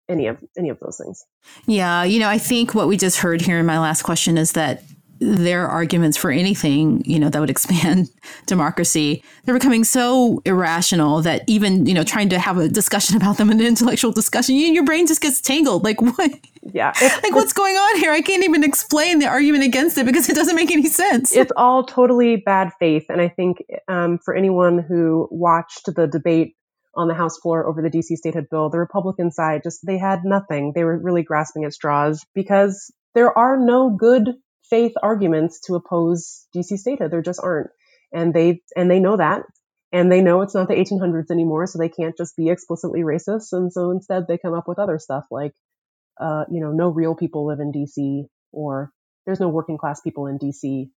any 0.08 0.26
of 0.26 0.38
any 0.56 0.68
of 0.68 0.78
those 0.80 0.98
things. 0.98 1.24
Yeah, 1.66 2.04
you 2.04 2.20
know, 2.20 2.28
I 2.28 2.38
think 2.38 2.74
what 2.74 2.88
we 2.88 2.96
just 2.96 3.18
heard 3.18 3.40
here 3.40 3.58
in 3.58 3.66
my 3.66 3.78
last 3.78 4.02
question 4.02 4.38
is 4.38 4.52
that 4.52 4.82
their 5.20 5.66
arguments 5.66 6.16
for 6.16 6.30
anything, 6.30 7.02
you 7.04 7.18
know, 7.18 7.28
that 7.28 7.40
would 7.40 7.50
expand 7.58 8.10
democracy, 8.46 9.22
they're 9.44 9.54
becoming 9.54 9.84
so 9.84 10.40
irrational 10.44 11.22
that 11.22 11.42
even, 11.46 11.86
you 11.86 11.94
know, 11.94 12.04
trying 12.04 12.28
to 12.28 12.38
have 12.38 12.58
a 12.58 12.68
discussion 12.68 13.16
about 13.16 13.36
them, 13.36 13.50
in 13.50 13.60
an 13.60 13.66
intellectual 13.66 14.12
discussion, 14.12 14.54
you, 14.54 14.68
your 14.68 14.84
brain 14.84 15.06
just 15.06 15.20
gets 15.20 15.40
tangled. 15.40 15.84
Like 15.84 16.00
what? 16.16 16.32
Yeah. 16.72 16.92
like 17.00 17.34
what's 17.34 17.52
going 17.52 17.74
on 17.74 17.98
here? 17.98 18.12
I 18.12 18.20
can't 18.20 18.44
even 18.44 18.62
explain 18.62 19.20
the 19.20 19.26
argument 19.26 19.64
against 19.64 19.96
it 19.96 20.06
because 20.06 20.28
it 20.28 20.34
doesn't 20.34 20.56
make 20.56 20.70
any 20.70 20.86
sense. 20.86 21.34
It's 21.34 21.52
all 21.56 21.84
totally 21.84 22.36
bad 22.36 22.72
faith. 22.78 23.06
And 23.08 23.20
I 23.20 23.28
think 23.28 23.64
um, 23.88 24.18
for 24.18 24.34
anyone 24.34 24.78
who 24.78 25.28
watched 25.30 25.86
the 25.94 26.06
debate 26.06 26.56
on 26.98 27.08
the 27.08 27.14
House 27.14 27.38
floor 27.38 27.66
over 27.66 27.80
the 27.80 27.90
DC 27.90 28.16
statehood 28.16 28.46
bill, 28.50 28.68
the 28.68 28.78
Republican 28.78 29.30
side 29.30 29.62
just, 29.62 29.86
they 29.86 29.98
had 29.98 30.24
nothing. 30.24 30.72
They 30.74 30.84
were 30.84 30.98
really 30.98 31.22
grasping 31.22 31.64
at 31.64 31.72
straws 31.72 32.24
because 32.34 32.92
there 33.14 33.36
are 33.36 33.56
no 33.56 33.90
good 33.90 34.34
faith 34.68 34.92
arguments 35.02 35.60
to 35.66 35.76
oppose 35.76 36.46
DC 36.54 36.76
statehood. 36.76 37.10
There 37.10 37.22
just 37.22 37.40
aren't. 37.42 37.70
And 38.12 38.34
they, 38.34 38.62
and 38.76 38.90
they 38.90 39.00
know 39.00 39.16
that. 39.16 39.42
And 39.92 40.12
they 40.12 40.20
know 40.20 40.42
it's 40.42 40.54
not 40.54 40.68
the 40.68 40.74
1800s 40.74 41.30
anymore, 41.30 41.66
so 41.66 41.78
they 41.78 41.88
can't 41.88 42.16
just 42.16 42.36
be 42.36 42.50
explicitly 42.50 43.00
racist. 43.00 43.52
And 43.52 43.72
so 43.72 43.90
instead 43.90 44.26
they 44.26 44.36
come 44.36 44.52
up 44.52 44.68
with 44.68 44.78
other 44.78 44.98
stuff 44.98 45.24
like, 45.30 45.52
uh, 46.20 46.44
you 46.50 46.60
know, 46.60 46.72
no 46.72 46.88
real 46.88 47.14
people 47.14 47.46
live 47.46 47.60
in 47.60 47.72
DC 47.72 48.24
or 48.52 48.90
there's 49.24 49.40
no 49.40 49.48
working 49.48 49.78
class 49.78 50.00
people 50.00 50.26
in 50.26 50.38
DC 50.38 50.90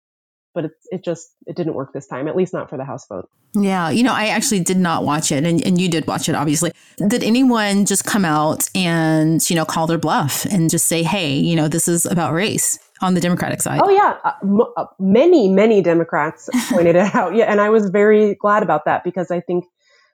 but 0.53 0.65
it, 0.65 0.71
it 0.91 1.03
just 1.03 1.33
it 1.47 1.55
didn't 1.55 1.73
work 1.73 1.93
this 1.93 2.07
time 2.07 2.27
at 2.27 2.35
least 2.35 2.53
not 2.53 2.69
for 2.69 2.77
the 2.77 2.85
house 2.85 3.07
vote. 3.07 3.29
Yeah 3.53 3.89
you 3.89 4.03
know 4.03 4.13
i 4.13 4.27
actually 4.27 4.61
did 4.61 4.77
not 4.77 5.03
watch 5.03 5.31
it 5.31 5.43
and, 5.43 5.65
and 5.65 5.79
you 5.79 5.89
did 5.89 6.07
watch 6.07 6.29
it 6.29 6.35
obviously. 6.35 6.71
Did 7.07 7.23
anyone 7.23 7.85
just 7.85 8.05
come 8.05 8.25
out 8.25 8.69
and 8.75 9.47
you 9.49 9.55
know 9.55 9.65
call 9.65 9.87
their 9.87 9.97
bluff 9.97 10.45
and 10.45 10.69
just 10.69 10.87
say 10.87 11.03
hey 11.03 11.35
you 11.35 11.55
know 11.55 11.67
this 11.67 11.87
is 11.87 12.05
about 12.05 12.33
race 12.33 12.79
on 13.01 13.15
the 13.15 13.21
democratic 13.21 13.61
side? 13.61 13.81
Oh 13.83 13.89
yeah. 13.89 14.17
Uh, 14.23 14.33
m- 14.43 14.73
uh, 14.77 14.85
many 14.99 15.49
many 15.49 15.81
democrats 15.81 16.49
pointed 16.69 16.95
it 16.95 17.15
out. 17.15 17.35
Yeah 17.35 17.45
and 17.45 17.59
i 17.59 17.69
was 17.69 17.89
very 17.89 18.35
glad 18.35 18.63
about 18.63 18.85
that 18.85 19.03
because 19.03 19.31
i 19.31 19.39
think 19.39 19.65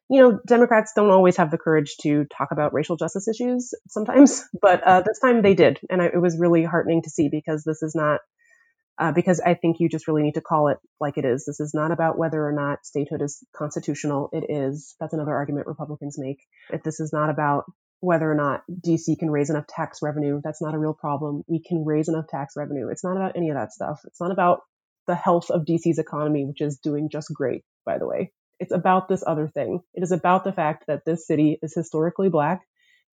you 0.09 0.21
know 0.21 0.39
democrats 0.47 0.93
don't 0.95 1.09
always 1.09 1.37
have 1.37 1.51
the 1.51 1.57
courage 1.57 1.97
to 1.97 2.25
talk 2.25 2.49
about 2.51 2.73
racial 2.73 2.95
justice 2.95 3.27
issues 3.27 3.73
sometimes 3.89 4.45
but 4.61 4.81
uh, 4.83 5.01
this 5.01 5.19
time 5.19 5.41
they 5.41 5.53
did 5.53 5.79
and 5.89 6.01
I, 6.01 6.05
it 6.05 6.21
was 6.21 6.37
really 6.37 6.63
heartening 6.63 7.01
to 7.03 7.09
see 7.09 7.29
because 7.29 7.63
this 7.63 7.83
is 7.83 7.93
not 7.93 8.21
uh, 8.99 9.11
because 9.11 9.39
I 9.39 9.53
think 9.53 9.77
you 9.79 9.89
just 9.89 10.07
really 10.07 10.23
need 10.23 10.35
to 10.35 10.41
call 10.41 10.69
it 10.69 10.77
like 10.99 11.17
it 11.17 11.25
is. 11.25 11.45
This 11.45 11.59
is 11.59 11.73
not 11.73 11.91
about 11.91 12.17
whether 12.17 12.45
or 12.45 12.51
not 12.51 12.85
statehood 12.85 13.21
is 13.21 13.43
constitutional. 13.55 14.29
It 14.31 14.45
is. 14.49 14.95
That's 14.99 15.13
another 15.13 15.35
argument 15.35 15.67
Republicans 15.67 16.17
make. 16.17 16.39
If 16.71 16.83
this 16.83 16.99
is 16.99 17.13
not 17.13 17.29
about 17.29 17.65
whether 17.99 18.31
or 18.31 18.35
not 18.35 18.63
DC 18.85 19.17
can 19.19 19.29
raise 19.29 19.49
enough 19.49 19.67
tax 19.67 19.99
revenue, 20.01 20.41
that's 20.43 20.61
not 20.61 20.73
a 20.73 20.79
real 20.79 20.93
problem. 20.93 21.43
We 21.47 21.61
can 21.61 21.83
raise 21.85 22.09
enough 22.09 22.25
tax 22.27 22.53
revenue. 22.55 22.89
It's 22.89 23.03
not 23.03 23.17
about 23.17 23.35
any 23.35 23.49
of 23.49 23.55
that 23.55 23.73
stuff. 23.73 24.01
It's 24.05 24.21
not 24.21 24.31
about 24.31 24.61
the 25.07 25.15
health 25.15 25.49
of 25.49 25.65
DC's 25.65 25.99
economy, 25.99 26.45
which 26.45 26.61
is 26.61 26.77
doing 26.77 27.09
just 27.11 27.31
great, 27.33 27.63
by 27.85 27.97
the 27.97 28.07
way. 28.07 28.31
It's 28.59 28.73
about 28.73 29.07
this 29.07 29.23
other 29.25 29.47
thing. 29.47 29.81
It 29.93 30.03
is 30.03 30.11
about 30.11 30.43
the 30.43 30.51
fact 30.51 30.85
that 30.87 31.05
this 31.05 31.27
city 31.27 31.59
is 31.61 31.73
historically 31.75 32.29
black. 32.29 32.61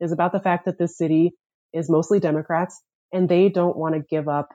It 0.01 0.07
is 0.07 0.13
about 0.13 0.33
the 0.33 0.41
fact 0.41 0.65
that 0.65 0.79
this 0.79 0.97
city 0.97 1.33
is 1.73 1.91
mostly 1.91 2.21
Democrats 2.21 2.81
and 3.13 3.29
they 3.29 3.49
don't 3.49 3.77
want 3.77 3.95
to 3.95 4.01
give 4.01 4.29
up 4.29 4.49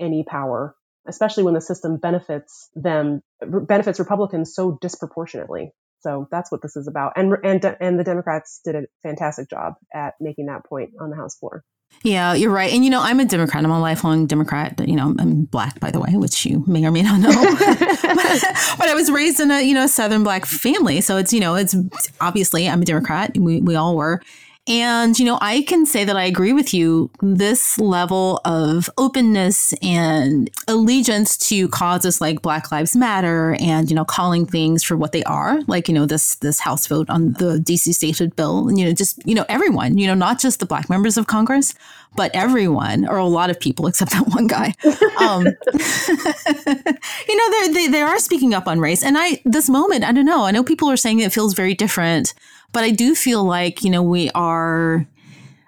any 0.00 0.24
power, 0.24 0.74
especially 1.06 1.44
when 1.44 1.54
the 1.54 1.60
system 1.60 1.98
benefits 1.98 2.68
them, 2.74 3.22
benefits 3.40 3.98
Republicans 3.98 4.54
so 4.54 4.78
disproportionately. 4.80 5.72
So 6.00 6.28
that's 6.30 6.52
what 6.52 6.60
this 6.60 6.76
is 6.76 6.86
about. 6.86 7.14
And, 7.16 7.34
and, 7.42 7.76
and 7.80 7.98
the 7.98 8.04
Democrats 8.04 8.60
did 8.64 8.74
a 8.74 8.82
fantastic 9.02 9.48
job 9.48 9.74
at 9.92 10.14
making 10.20 10.46
that 10.46 10.64
point 10.66 10.90
on 11.00 11.10
the 11.10 11.16
House 11.16 11.36
floor. 11.36 11.64
Yeah, 12.02 12.34
you're 12.34 12.50
right. 12.50 12.72
And 12.72 12.84
you 12.84 12.90
know, 12.90 13.00
I'm 13.00 13.20
a 13.20 13.24
Democrat. 13.24 13.64
I'm 13.64 13.70
a 13.70 13.80
lifelong 13.80 14.26
Democrat. 14.26 14.86
You 14.86 14.96
know, 14.96 15.14
I'm 15.18 15.44
black, 15.44 15.80
by 15.80 15.90
the 15.90 16.00
way, 16.00 16.10
which 16.14 16.44
you 16.44 16.64
may 16.66 16.84
or 16.84 16.90
may 16.90 17.02
not 17.02 17.20
know. 17.20 17.30
but, 17.30 17.58
but, 18.78 18.88
I 18.88 18.94
was 18.94 19.10
raised 19.10 19.40
in 19.40 19.50
a 19.50 19.62
you 19.62 19.74
know 19.74 19.86
Southern 19.86 20.22
black 20.22 20.44
family, 20.44 21.00
so 21.00 21.16
it's 21.16 21.32
you 21.32 21.40
know 21.40 21.54
it's 21.54 21.74
obviously 22.20 22.68
I'm 22.68 22.82
a 22.82 22.84
Democrat. 22.84 23.36
We 23.38 23.60
we 23.60 23.74
all 23.74 23.96
were, 23.96 24.20
and, 24.66 25.18
you 25.18 25.26
know, 25.26 25.36
I 25.42 25.60
can 25.62 25.84
say 25.84 26.04
that 26.04 26.16
I 26.16 26.24
agree 26.24 26.54
with 26.54 26.72
you. 26.72 27.10
This 27.20 27.78
level 27.78 28.40
of 28.46 28.88
openness 28.96 29.74
and 29.82 30.48
allegiance 30.66 31.36
to 31.48 31.68
causes 31.68 32.22
like 32.22 32.40
Black 32.40 32.72
Lives 32.72 32.96
Matter 32.96 33.58
and, 33.60 33.90
you 33.90 33.94
know, 33.96 34.06
calling 34.06 34.46
things 34.46 34.82
for 34.82 34.96
what 34.96 35.12
they 35.12 35.22
are, 35.24 35.60
like, 35.66 35.86
you 35.86 35.92
know, 35.92 36.06
this 36.06 36.36
this 36.36 36.60
House 36.60 36.86
vote 36.86 37.10
on 37.10 37.34
the 37.34 37.58
DC 37.58 37.92
statehood 37.92 38.34
bill, 38.36 38.70
you 38.72 38.86
know, 38.86 38.92
just, 38.92 39.20
you 39.26 39.34
know, 39.34 39.44
everyone, 39.50 39.98
you 39.98 40.06
know, 40.06 40.14
not 40.14 40.40
just 40.40 40.60
the 40.60 40.66
black 40.66 40.88
members 40.88 41.18
of 41.18 41.26
Congress, 41.26 41.74
but 42.16 42.30
everyone 42.32 43.06
or 43.06 43.18
a 43.18 43.26
lot 43.26 43.50
of 43.50 43.60
people 43.60 43.86
except 43.94 44.12
that 44.12 44.28
one 44.28 44.46
guy. 44.46 44.72
Um, 45.20 45.44
you 47.28 47.36
know, 47.36 47.72
they 47.74 47.88
they 47.88 48.00
are 48.00 48.18
speaking 48.18 48.54
up 48.54 48.66
on 48.66 48.80
race. 48.80 49.04
And 49.04 49.18
I, 49.18 49.42
this 49.44 49.68
moment, 49.68 50.04
I 50.04 50.12
don't 50.12 50.24
know, 50.24 50.44
I 50.44 50.52
know 50.52 50.64
people 50.64 50.90
are 50.90 50.96
saying 50.96 51.18
it 51.18 51.34
feels 51.34 51.52
very 51.52 51.74
different 51.74 52.32
but 52.74 52.84
I 52.84 52.90
do 52.90 53.14
feel 53.14 53.42
like, 53.44 53.82
you 53.82 53.90
know, 53.90 54.02
we 54.02 54.30
are 54.34 55.06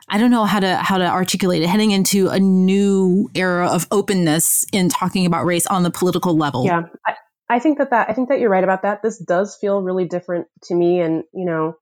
I 0.08 0.18
don't 0.18 0.30
know 0.30 0.44
how 0.44 0.60
to 0.60 0.76
how 0.76 0.98
to 0.98 1.06
articulate 1.06 1.62
it 1.62 1.68
heading 1.68 1.92
into 1.92 2.28
a 2.28 2.38
new 2.38 3.30
era 3.34 3.68
of 3.68 3.86
openness 3.90 4.66
in 4.72 4.88
talking 4.88 5.24
about 5.24 5.46
race 5.46 5.66
on 5.66 5.82
the 5.82 5.90
political 5.90 6.36
level. 6.36 6.64
Yeah. 6.64 6.82
I, 7.06 7.14
I 7.48 7.58
think 7.60 7.78
that 7.78 7.90
that 7.90 8.10
I 8.10 8.12
think 8.12 8.28
that 8.28 8.40
you're 8.40 8.50
right 8.50 8.62
about 8.62 8.82
that. 8.82 9.02
This 9.02 9.18
does 9.18 9.56
feel 9.56 9.80
really 9.80 10.04
different 10.04 10.48
to 10.64 10.74
me 10.74 11.00
and, 11.00 11.24
you 11.32 11.46
know, 11.46 11.76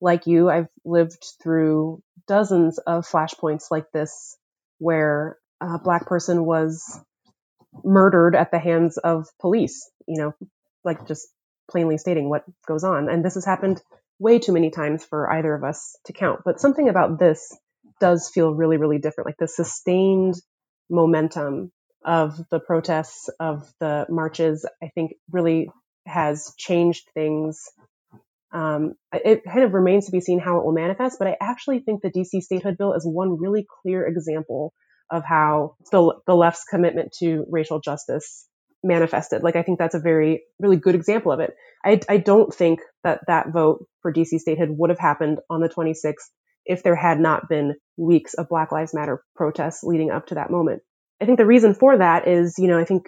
like 0.00 0.26
you, 0.26 0.48
I've 0.48 0.68
lived 0.84 1.24
through 1.42 2.02
dozens 2.26 2.78
of 2.78 3.06
flashpoints 3.06 3.70
like 3.70 3.90
this 3.92 4.36
where 4.78 5.36
a 5.60 5.78
black 5.78 6.06
person 6.06 6.44
was 6.44 7.00
murdered 7.84 8.36
at 8.36 8.52
the 8.52 8.58
hands 8.58 8.96
of 8.96 9.26
police, 9.40 9.90
you 10.06 10.20
know, 10.20 10.34
like 10.84 11.06
just 11.06 11.26
plainly 11.68 11.98
stating 11.98 12.28
what 12.28 12.44
goes 12.66 12.84
on. 12.84 13.08
And 13.08 13.24
this 13.24 13.34
has 13.34 13.44
happened 13.44 13.82
way 14.18 14.38
too 14.38 14.52
many 14.52 14.70
times 14.70 15.04
for 15.04 15.30
either 15.30 15.54
of 15.54 15.64
us 15.64 15.96
to 16.06 16.12
count. 16.12 16.40
But 16.44 16.60
something 16.60 16.88
about 16.88 17.18
this 17.18 17.56
does 18.00 18.30
feel 18.32 18.54
really, 18.54 18.76
really 18.76 18.98
different. 18.98 19.26
Like 19.26 19.36
the 19.38 19.48
sustained 19.48 20.34
momentum 20.90 21.72
of 22.04 22.38
the 22.50 22.60
protests, 22.60 23.28
of 23.40 23.70
the 23.80 24.06
marches, 24.08 24.66
I 24.82 24.88
think 24.94 25.12
really 25.30 25.70
has 26.06 26.54
changed 26.56 27.08
things. 27.14 27.64
Um, 28.52 28.94
it 29.12 29.44
kind 29.44 29.64
of 29.64 29.74
remains 29.74 30.06
to 30.06 30.12
be 30.12 30.20
seen 30.20 30.38
how 30.38 30.58
it 30.58 30.64
will 30.64 30.72
manifest, 30.72 31.18
but 31.18 31.28
I 31.28 31.36
actually 31.40 31.80
think 31.80 32.02
the 32.02 32.10
DC 32.10 32.42
statehood 32.42 32.78
bill 32.78 32.94
is 32.94 33.04
one 33.04 33.38
really 33.38 33.66
clear 33.82 34.06
example 34.06 34.72
of 35.10 35.22
how 35.24 35.76
the, 35.92 36.14
the 36.26 36.34
left's 36.34 36.64
commitment 36.64 37.12
to 37.18 37.44
racial 37.50 37.80
justice 37.80 38.47
manifested. 38.82 39.42
Like 39.42 39.56
I 39.56 39.62
think 39.62 39.78
that's 39.78 39.94
a 39.94 40.00
very 40.00 40.42
really 40.58 40.76
good 40.76 40.94
example 40.94 41.32
of 41.32 41.40
it. 41.40 41.54
I, 41.84 42.00
I 42.08 42.18
don't 42.18 42.52
think 42.52 42.80
that 43.04 43.20
that 43.26 43.52
vote 43.52 43.86
for 44.02 44.12
DC 44.12 44.38
statehood 44.38 44.70
would 44.70 44.90
have 44.90 44.98
happened 44.98 45.38
on 45.50 45.60
the 45.60 45.68
26th 45.68 46.14
if 46.64 46.82
there 46.82 46.96
had 46.96 47.18
not 47.18 47.48
been 47.48 47.74
weeks 47.96 48.34
of 48.34 48.48
Black 48.48 48.72
Lives 48.72 48.94
Matter 48.94 49.22
protests 49.34 49.82
leading 49.82 50.10
up 50.10 50.26
to 50.26 50.34
that 50.36 50.50
moment. 50.50 50.82
I 51.20 51.24
think 51.24 51.38
the 51.38 51.46
reason 51.46 51.74
for 51.74 51.98
that 51.98 52.28
is, 52.28 52.54
you 52.58 52.68
know, 52.68 52.78
I 52.78 52.84
think 52.84 53.06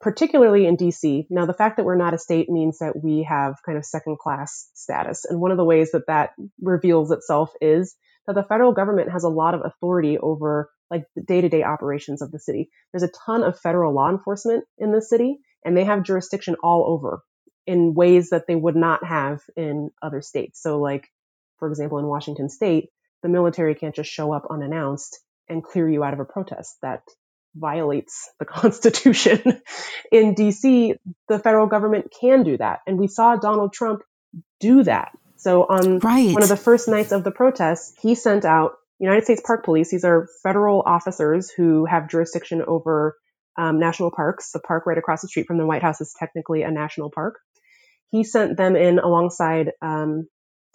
particularly 0.00 0.66
in 0.66 0.76
DC. 0.76 1.26
Now, 1.28 1.46
the 1.46 1.54
fact 1.54 1.76
that 1.76 1.84
we're 1.84 1.96
not 1.96 2.14
a 2.14 2.18
state 2.18 2.48
means 2.48 2.78
that 2.78 2.94
we 3.02 3.26
have 3.28 3.56
kind 3.66 3.76
of 3.76 3.84
second 3.84 4.18
class 4.18 4.70
status. 4.74 5.24
And 5.24 5.40
one 5.40 5.50
of 5.50 5.56
the 5.56 5.64
ways 5.64 5.90
that 5.92 6.06
that 6.06 6.30
reveals 6.60 7.10
itself 7.10 7.50
is 7.60 7.96
that 8.26 8.34
the 8.34 8.44
federal 8.44 8.72
government 8.72 9.10
has 9.10 9.24
a 9.24 9.28
lot 9.28 9.54
of 9.54 9.62
authority 9.64 10.18
over 10.18 10.70
like 10.92 11.06
the 11.16 11.22
day-to-day 11.22 11.62
operations 11.62 12.20
of 12.20 12.30
the 12.30 12.38
city. 12.38 12.68
There's 12.92 13.02
a 13.02 13.10
ton 13.24 13.42
of 13.42 13.58
federal 13.58 13.94
law 13.94 14.10
enforcement 14.10 14.64
in 14.78 14.92
the 14.92 15.00
city 15.00 15.38
and 15.64 15.74
they 15.74 15.84
have 15.84 16.02
jurisdiction 16.02 16.54
all 16.62 16.84
over 16.86 17.22
in 17.66 17.94
ways 17.94 18.30
that 18.30 18.46
they 18.46 18.54
would 18.54 18.76
not 18.76 19.02
have 19.04 19.40
in 19.56 19.90
other 20.02 20.20
states. 20.20 20.60
So 20.62 20.80
like 20.80 21.08
for 21.58 21.68
example 21.68 21.98
in 21.98 22.06
Washington 22.06 22.50
state, 22.50 22.90
the 23.22 23.30
military 23.30 23.74
can't 23.74 23.94
just 23.94 24.10
show 24.10 24.32
up 24.32 24.46
unannounced 24.50 25.18
and 25.48 25.64
clear 25.64 25.88
you 25.88 26.04
out 26.04 26.12
of 26.12 26.20
a 26.20 26.26
protest 26.26 26.76
that 26.82 27.02
violates 27.54 28.28
the 28.38 28.44
constitution. 28.44 29.62
in 30.12 30.34
DC, 30.34 30.96
the 31.28 31.38
federal 31.38 31.68
government 31.68 32.12
can 32.20 32.42
do 32.42 32.58
that 32.58 32.80
and 32.86 32.98
we 32.98 33.08
saw 33.08 33.36
Donald 33.36 33.72
Trump 33.72 34.02
do 34.60 34.82
that. 34.82 35.12
So 35.36 35.64
on 35.64 36.00
right. 36.00 36.34
one 36.34 36.42
of 36.42 36.50
the 36.50 36.56
first 36.56 36.86
nights 36.86 37.12
of 37.12 37.24
the 37.24 37.32
protests, 37.32 37.94
he 38.00 38.14
sent 38.14 38.44
out 38.44 38.74
United 39.02 39.24
States 39.24 39.42
Park 39.44 39.64
Police, 39.64 39.90
these 39.90 40.04
are 40.04 40.28
federal 40.44 40.82
officers 40.86 41.50
who 41.50 41.84
have 41.86 42.08
jurisdiction 42.08 42.62
over 42.62 43.16
um, 43.58 43.80
national 43.80 44.12
parks. 44.12 44.52
The 44.52 44.60
park 44.60 44.86
right 44.86 44.96
across 44.96 45.22
the 45.22 45.28
street 45.28 45.46
from 45.46 45.58
the 45.58 45.66
White 45.66 45.82
House 45.82 46.00
is 46.00 46.14
technically 46.16 46.62
a 46.62 46.70
national 46.70 47.10
park. 47.10 47.40
He 48.10 48.22
sent 48.22 48.56
them 48.56 48.76
in 48.76 49.00
alongside 49.00 49.72
um, 49.82 50.28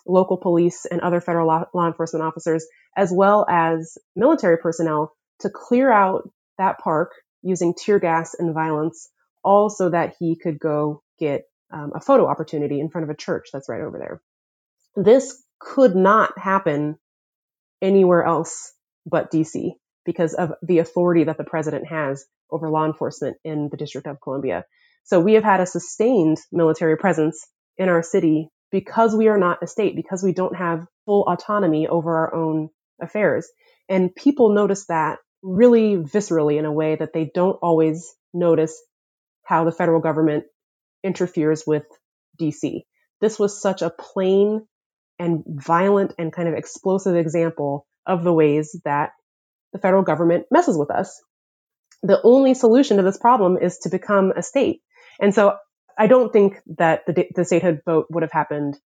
local 0.06 0.38
police 0.38 0.86
and 0.86 1.00
other 1.00 1.22
federal 1.22 1.48
law, 1.48 1.66
law 1.74 1.88
enforcement 1.88 2.26
officers, 2.26 2.66
as 2.98 3.12
well 3.14 3.46
as 3.50 3.98
military 4.14 4.58
personnel, 4.58 5.16
to 5.40 5.50
clear 5.50 5.90
out 5.90 6.30
that 6.58 6.80
park 6.80 7.14
using 7.44 7.74
tear 7.76 7.98
gas 7.98 8.34
and 8.38 8.54
violence, 8.54 9.10
all 9.42 9.70
so 9.70 9.90
that 9.90 10.16
he 10.20 10.36
could 10.36 10.60
go 10.60 11.02
get 11.18 11.44
um, 11.72 11.94
a 11.96 12.02
photo 12.02 12.28
opportunity 12.28 12.82
in 12.82 12.90
front 12.90 13.04
of 13.04 13.10
a 13.10 13.16
church 13.16 13.48
that's 13.54 13.70
right 13.70 13.82
over 13.82 13.98
there. 13.98 14.22
This 15.02 15.42
could 15.60 15.96
not 15.96 16.38
happen 16.38 16.98
anywhere 17.82 18.24
else 18.24 18.74
but 19.06 19.32
DC 19.32 19.72
because 20.06 20.34
of 20.34 20.54
the 20.62 20.80
authority 20.80 21.26
that 21.26 21.38
the 21.38 21.44
president 21.44 21.88
has 21.88 22.26
over 22.50 22.70
law 22.70 22.86
enforcement 22.86 23.38
in 23.44 23.70
the 23.70 23.78
District 23.78 24.08
of 24.08 24.22
Columbia. 24.22 24.66
So 25.04 25.20
we 25.20 25.34
have 25.34 25.44
had 25.44 25.60
a 25.60 25.66
sustained 25.66 26.38
military 26.52 26.98
presence 26.98 27.46
in 27.78 27.90
our 27.90 28.04
city 28.04 28.50
because 28.72 29.16
we 29.16 29.28
are 29.28 29.38
not 29.38 29.64
a 29.64 29.68
state, 29.68 29.96
because 29.96 30.24
we 30.24 30.34
don't 30.34 30.56
have 30.56 30.86
full 31.06 31.24
autonomy 31.24 31.88
over 31.88 32.16
our 32.16 32.36
own 32.36 32.70
affairs. 33.02 33.48
And 33.88 34.14
people 34.14 34.54
notice 34.54 34.86
that 34.88 35.20
really 35.42 35.96
viscerally 35.96 36.58
in 36.58 36.66
a 36.66 36.72
way 36.72 36.96
that 36.96 37.14
they 37.14 37.30
don't 37.34 37.58
always 37.62 38.14
notice 38.34 38.82
how 39.44 39.64
the 39.64 39.72
federal 39.72 40.02
government 40.02 40.44
interferes 41.04 41.64
with 41.66 41.86
DC. 42.42 42.82
This 43.22 43.40
was 43.40 43.62
such 43.62 43.82
a 43.82 43.90
plain 43.90 44.68
and 45.20 45.44
violent 45.48 46.14
and 46.18 46.32
kind 46.32 46.48
of 46.48 46.56
explosive 46.56 47.16
example 47.16 47.88
of 48.06 48.24
the 48.24 48.34
ways 48.34 48.80
that 48.86 49.12
the 49.74 49.80
federal 49.80 50.04
government 50.04 50.46
messes 50.52 50.78
with 50.78 50.92
us. 50.92 51.22
The 52.04 52.22
only 52.24 52.54
solution 52.54 52.98
to 52.98 53.04
this 53.04 53.18
problem 53.18 53.58
is 53.58 53.80
to 53.80 53.90
become 53.90 54.32
a 54.32 54.44
state. 54.44 54.82
And 55.20 55.34
so 55.34 55.58
I 55.98 56.08
don't 56.08 56.32
think 56.32 56.60
that 56.78 57.06
the, 57.08 57.28
the 57.36 57.46
statehood 57.46 57.82
vote 57.86 58.08
would 58.12 58.24
have 58.24 58.32
happened 58.32 58.78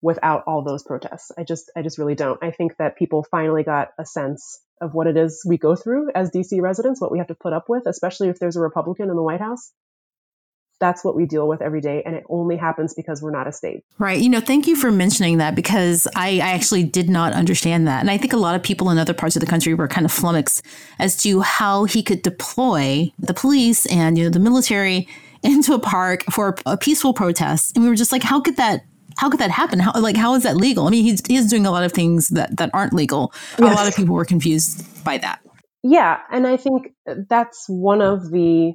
without 0.00 0.44
all 0.46 0.62
those 0.62 0.84
protests. 0.84 1.32
I 1.36 1.44
just, 1.44 1.72
I 1.76 1.82
just 1.82 1.98
really 1.98 2.14
don't. 2.14 2.42
I 2.42 2.50
think 2.50 2.76
that 2.78 2.96
people 2.96 3.26
finally 3.30 3.64
got 3.64 3.88
a 3.98 4.04
sense 4.04 4.60
of 4.80 4.94
what 4.94 5.08
it 5.08 5.16
is 5.16 5.42
we 5.46 5.58
go 5.58 5.74
through 5.74 6.12
as 6.14 6.30
DC 6.30 6.60
residents, 6.60 7.00
what 7.00 7.10
we 7.10 7.18
have 7.18 7.26
to 7.28 7.34
put 7.34 7.52
up 7.52 7.64
with, 7.68 7.84
especially 7.86 8.28
if 8.28 8.38
there's 8.38 8.56
a 8.56 8.60
Republican 8.60 9.10
in 9.10 9.16
the 9.16 9.22
White 9.22 9.40
House 9.40 9.72
that's 10.80 11.04
what 11.04 11.14
we 11.14 11.26
deal 11.26 11.48
with 11.48 11.60
every 11.60 11.80
day 11.80 12.02
and 12.04 12.14
it 12.14 12.24
only 12.28 12.56
happens 12.56 12.94
because 12.94 13.22
we're 13.22 13.30
not 13.30 13.46
a 13.46 13.52
state 13.52 13.84
right 13.98 14.20
you 14.20 14.28
know 14.28 14.40
thank 14.40 14.66
you 14.66 14.76
for 14.76 14.90
mentioning 14.90 15.38
that 15.38 15.54
because 15.54 16.06
I, 16.14 16.40
I, 16.40 16.50
actually 16.50 16.84
did 16.84 17.08
not 17.08 17.32
understand 17.32 17.86
that 17.88 18.00
and 18.00 18.10
i 18.10 18.16
think 18.16 18.32
a 18.32 18.36
lot 18.36 18.54
of 18.54 18.62
people 18.62 18.90
in 18.90 18.98
other 18.98 19.14
parts 19.14 19.36
of 19.36 19.40
the 19.40 19.46
country 19.46 19.74
were 19.74 19.88
kind 19.88 20.04
of 20.04 20.12
flummoxed 20.12 20.64
as 20.98 21.16
to 21.18 21.40
how 21.40 21.84
he 21.84 22.02
could 22.02 22.22
deploy 22.22 23.12
the 23.18 23.34
police 23.34 23.86
and 23.86 24.16
you 24.18 24.24
know 24.24 24.30
the 24.30 24.40
military 24.40 25.08
into 25.42 25.72
a 25.72 25.78
park 25.78 26.24
for 26.30 26.56
a 26.66 26.76
peaceful 26.76 27.14
protest 27.14 27.76
and 27.76 27.84
we 27.84 27.88
were 27.88 27.96
just 27.96 28.12
like 28.12 28.22
how 28.22 28.40
could 28.40 28.56
that 28.56 28.82
how 29.18 29.28
could 29.28 29.40
that 29.40 29.50
happen? 29.50 29.80
How 29.80 29.92
like 30.00 30.16
how 30.16 30.34
is 30.34 30.44
that 30.44 30.56
legal? 30.56 30.86
I 30.86 30.90
mean, 30.90 31.02
he's 31.02 31.26
he's 31.26 31.50
doing 31.50 31.66
a 31.66 31.72
lot 31.72 31.82
of 31.82 31.92
things 31.92 32.28
that 32.28 32.56
that 32.56 32.70
aren't 32.72 32.92
legal. 32.92 33.32
Yes. 33.58 33.72
A 33.72 33.74
lot 33.74 33.88
of 33.88 33.96
people 33.96 34.14
were 34.14 34.24
confused 34.24 35.04
by 35.04 35.18
that. 35.18 35.40
Yeah, 35.82 36.20
and 36.30 36.46
I 36.46 36.56
think 36.56 36.94
that's 37.28 37.66
one 37.68 38.00
of 38.00 38.30
the 38.30 38.74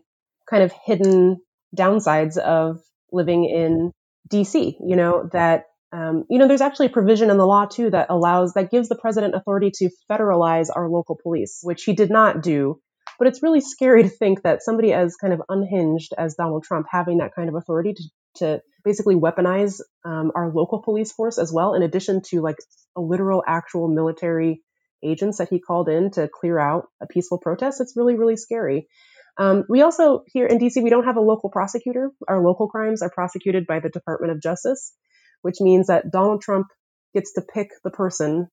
kind 0.50 0.64
of 0.64 0.74
hidden 0.86 1.40
downsides 1.76 2.38
of 2.38 2.82
living 3.12 3.46
in 3.46 3.92
DC, 4.32 4.76
you 4.86 4.96
know, 4.96 5.30
that, 5.34 5.66
um, 5.92 6.24
you 6.30 6.40
know, 6.40 6.48
there's 6.48 6.62
actually 6.62 6.88
a 6.88 6.92
provision 6.92 7.30
in 7.30 7.38
the 7.38 7.46
law 7.46 7.66
too 7.66 7.90
that 7.90 8.08
allows, 8.10 8.54
that 8.54 8.72
gives 8.72 8.90
the 8.90 8.96
president 8.96 9.36
authority 9.36 9.72
to 9.76 9.90
federalize 10.10 10.68
our 10.74 10.90
local 10.90 11.18
police, 11.22 11.60
which 11.62 11.84
he 11.84 11.94
did 11.94 12.10
not 12.10 12.42
do. 12.42 12.80
But 13.20 13.28
it's 13.28 13.44
really 13.44 13.62
scary 13.62 14.04
to 14.04 14.10
think 14.10 14.42
that 14.42 14.64
somebody 14.64 14.92
as 14.92 15.16
kind 15.16 15.34
of 15.34 15.42
unhinged 15.48 16.14
as 16.18 16.36
Donald 16.36 16.64
Trump 16.64 16.88
having 16.90 17.20
that 17.20 17.36
kind 17.36 17.48
of 17.48 17.56
authority 17.56 17.94
to, 17.94 18.04
to 18.38 18.62
basically 18.84 19.16
weaponize 19.16 19.80
um, 20.04 20.32
our 20.36 20.52
local 20.52 20.82
police 20.82 21.12
force 21.12 21.38
as 21.38 21.54
well, 21.54 21.76
in 21.76 21.84
addition 21.84 22.22
to 22.30 22.42
like 22.42 22.58
a 22.96 23.02
literal 23.02 23.44
actual 23.46 23.88
military 23.88 24.62
agents 25.04 25.38
that 25.38 25.50
he 25.50 25.60
called 25.60 25.90
in 25.90 26.12
to 26.12 26.28
clear 26.28 26.58
out 26.58 26.88
a 27.02 27.08
peaceful 27.08 27.38
protest. 27.38 27.82
It's 27.82 27.96
really, 27.96 28.16
really 28.16 28.38
scary. 28.38 28.88
Um, 29.38 29.64
we 29.68 29.82
also 29.82 30.24
here 30.28 30.46
in 30.46 30.60
DC 30.60 30.84
we 30.84 30.90
don't 30.90 31.06
have 31.06 31.18
a 31.18 31.22
local 31.22 31.50
prosecutor. 31.50 32.12
Our 32.28 32.44
local 32.44 32.68
crimes 32.68 33.02
are 33.02 33.10
prosecuted 33.10 33.66
by 33.66 33.80
the 33.80 33.90
Department 33.90 34.32
of 34.32 34.42
Justice, 34.42 34.94
which 35.42 35.60
means 35.60 35.88
that 35.88 36.12
Donald 36.12 36.42
Trump 36.42 36.68
gets 37.14 37.34
to 37.34 37.42
pick 37.42 37.70
the 37.84 37.90
person 37.90 38.48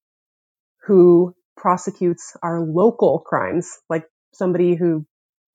who 0.86 1.34
prosecutes 1.56 2.36
our 2.42 2.60
local 2.60 3.20
crimes, 3.20 3.70
like 3.88 4.04
somebody 4.32 4.74
who 4.74 5.04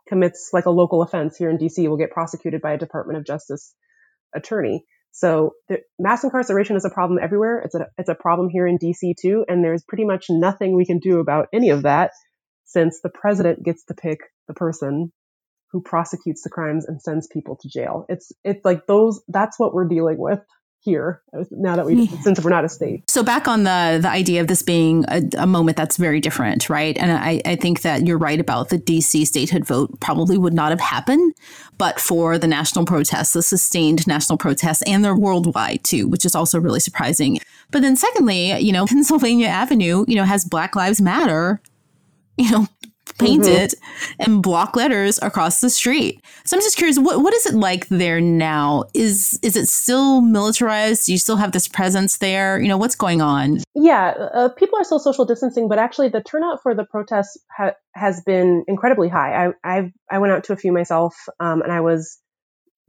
commits 0.08 0.52
like 0.54 0.66
a 0.66 0.72
local 0.72 1.02
offense 1.02 1.36
here 1.38 1.50
in 1.50 1.58
DC 1.58 1.88
will 1.88 1.98
get 1.98 2.12
prosecuted 2.12 2.62
by 2.62 2.74
a 2.74 2.78
Department 2.78 3.18
of 3.18 3.26
Justice 3.26 3.74
attorney. 4.36 4.86
So 5.12 5.54
the, 5.70 5.80
mass 5.98 6.24
incarceration 6.24 6.76
is 6.76 6.86
a 6.86 6.90
problem 6.90 7.20
everywhere. 7.22 7.60
It's 7.60 7.74
a 7.74 7.88
it's 7.98 8.10
a 8.10 8.16
problem 8.16 8.50
here 8.50 8.68
in 8.68 8.78
DC 8.78 9.16
too, 9.20 9.46
and 9.48 9.64
there's 9.64 9.84
pretty 9.88 10.06
much 10.06 10.26
nothing 10.30 10.76
we 10.76 10.86
can 10.86 11.00
do 11.00 11.20
about 11.20 11.48
any 11.54 11.70
of 11.70 11.84
that 11.84 12.12
since 12.66 13.00
the 13.02 13.10
president 13.10 13.64
gets 13.64 13.86
to 13.86 13.94
pick 13.94 14.20
the 14.48 14.54
person 14.54 15.12
who 15.76 15.82
prosecutes 15.82 16.42
the 16.42 16.50
crimes 16.50 16.86
and 16.86 17.02
sends 17.02 17.28
people 17.28 17.58
to 17.58 17.68
jail. 17.68 18.06
It's 18.08 18.32
it's 18.46 18.64
like 18.64 18.88
those 18.88 19.22
that's 19.28 19.60
what 19.60 19.74
we're 19.74 19.90
dealing 19.90 20.18
with 20.18 20.40
here 20.80 21.22
now 21.52 21.76
that 21.76 21.86
we 21.86 22.08
mm-hmm. 22.08 22.16
since 22.22 22.42
we're 22.42 22.50
not 22.50 22.64
a 22.64 22.70
state. 22.70 23.10
So 23.10 23.24
back 23.24 23.46
on 23.46 23.64
the 23.64 24.00
the 24.02 24.08
idea 24.08 24.40
of 24.40 24.48
this 24.48 24.62
being 24.62 25.04
a, 25.10 25.22
a, 25.38 25.46
moment 25.46 25.76
that's 25.76 25.98
very 25.98 26.22
different, 26.22 26.70
right? 26.70 26.96
And 26.98 27.12
I, 27.12 27.42
I 27.46 27.58
think 27.58 27.82
that 27.82 28.08
you're 28.08 28.18
right 28.18 28.40
about 28.40 28.70
the 28.70 28.78
DC 28.78 29.28
statehood 29.28 29.66
vote 29.66 30.00
probably 30.00 30.38
would 30.38 30.54
not 30.54 30.70
have 30.70 30.80
happened, 30.80 31.34
but 31.78 32.00
for 32.00 32.38
the 32.38 32.48
national 32.48 32.86
protests, 32.86 33.34
the 33.34 33.44
sustained 33.44 34.08
national 34.08 34.38
protests, 34.38 34.82
and 34.84 35.04
they're 35.04 35.14
worldwide 35.14 35.84
too, 35.84 36.08
which 36.08 36.24
is 36.24 36.36
also 36.36 36.58
really 36.58 36.80
surprising. 36.80 37.40
But 37.70 37.82
then 37.82 37.98
secondly, 37.98 38.58
you 38.60 38.72
know, 38.72 38.86
Pennsylvania 38.88 39.48
Avenue, 39.48 40.06
you 40.08 40.16
know, 40.16 40.24
has 40.24 40.46
Black 40.46 40.74
Lives 40.74 41.02
Matter 41.02 41.60
you 42.38 42.52
know, 42.52 42.68
painted 43.18 43.72
mm-hmm. 43.72 44.24
in 44.24 44.42
block 44.42 44.76
letters 44.76 45.20
across 45.22 45.62
the 45.62 45.70
street. 45.70 46.22
So 46.46 46.58
I'm 46.58 46.62
just 46.62 46.78
curious, 46.78 47.00
what 47.00 47.22
what 47.22 47.34
is 47.34 47.46
it 47.46 47.56
like 47.56 47.88
there 47.88 48.20
now? 48.22 48.86
Is 48.94 49.40
is 49.42 49.56
it 49.56 49.68
still 49.68 50.22
militarized? 50.22 51.06
Do 51.06 51.12
you 51.12 51.18
still 51.18 51.38
have 51.38 51.52
this 51.52 51.68
presence 51.68 52.18
there? 52.18 52.60
You 52.60 52.68
know, 52.68 52.78
what's 52.78 52.96
going 52.96 53.22
on? 53.22 53.60
Yeah, 53.74 54.14
uh, 54.34 54.50
people 54.50 54.80
are 54.80 54.84
still 54.84 55.00
social 55.00 55.26
distancing, 55.26 55.68
but 55.68 55.80
actually 55.80 56.10
the 56.10 56.22
turnout 56.22 56.62
for 56.62 56.76
the 56.76 56.86
protests 56.86 57.38
ha- 57.56 57.74
has 57.94 58.22
been 58.26 58.64
incredibly 58.68 59.10
high. 59.10 59.48
I 59.48 59.54
i 59.64 59.92
I 60.10 60.18
went 60.20 60.34
out 60.34 60.44
to 60.46 60.54
a 60.54 60.58
few 60.58 60.72
myself, 60.72 61.16
um, 61.40 61.62
and 61.62 61.72
I 61.72 61.82
was 61.82 62.20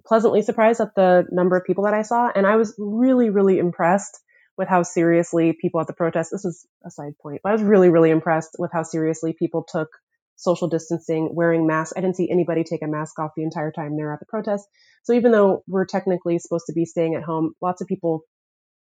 pleasantly 0.06 0.42
surprised 0.42 0.80
at 0.80 0.94
the 0.94 1.24
number 1.30 1.56
of 1.56 1.64
people 1.64 1.84
that 1.84 1.94
I 1.94 2.02
saw, 2.02 2.30
and 2.34 2.46
I 2.46 2.56
was 2.56 2.74
really 2.78 3.30
really 3.30 3.58
impressed 3.58 4.20
with 4.56 4.68
how 4.68 4.82
seriously 4.82 5.56
people 5.60 5.80
at 5.80 5.86
the 5.86 5.92
protest, 5.92 6.30
this 6.32 6.44
is 6.44 6.66
a 6.84 6.90
side 6.90 7.12
point, 7.22 7.40
but 7.42 7.50
I 7.50 7.52
was 7.52 7.62
really, 7.62 7.90
really 7.90 8.10
impressed 8.10 8.56
with 8.58 8.70
how 8.72 8.82
seriously 8.82 9.34
people 9.38 9.66
took 9.68 9.88
social 10.36 10.68
distancing, 10.68 11.30
wearing 11.34 11.66
masks. 11.66 11.94
I 11.96 12.00
didn't 12.00 12.16
see 12.16 12.30
anybody 12.30 12.64
take 12.64 12.82
a 12.82 12.86
mask 12.86 13.18
off 13.18 13.32
the 13.36 13.42
entire 13.42 13.72
time 13.72 13.96
they 13.96 14.02
were 14.02 14.12
at 14.12 14.20
the 14.20 14.26
protest. 14.26 14.66
So 15.04 15.12
even 15.12 15.32
though 15.32 15.62
we're 15.66 15.86
technically 15.86 16.38
supposed 16.38 16.66
to 16.66 16.72
be 16.72 16.84
staying 16.84 17.14
at 17.14 17.22
home, 17.22 17.54
lots 17.60 17.80
of 17.80 17.88
people 17.88 18.22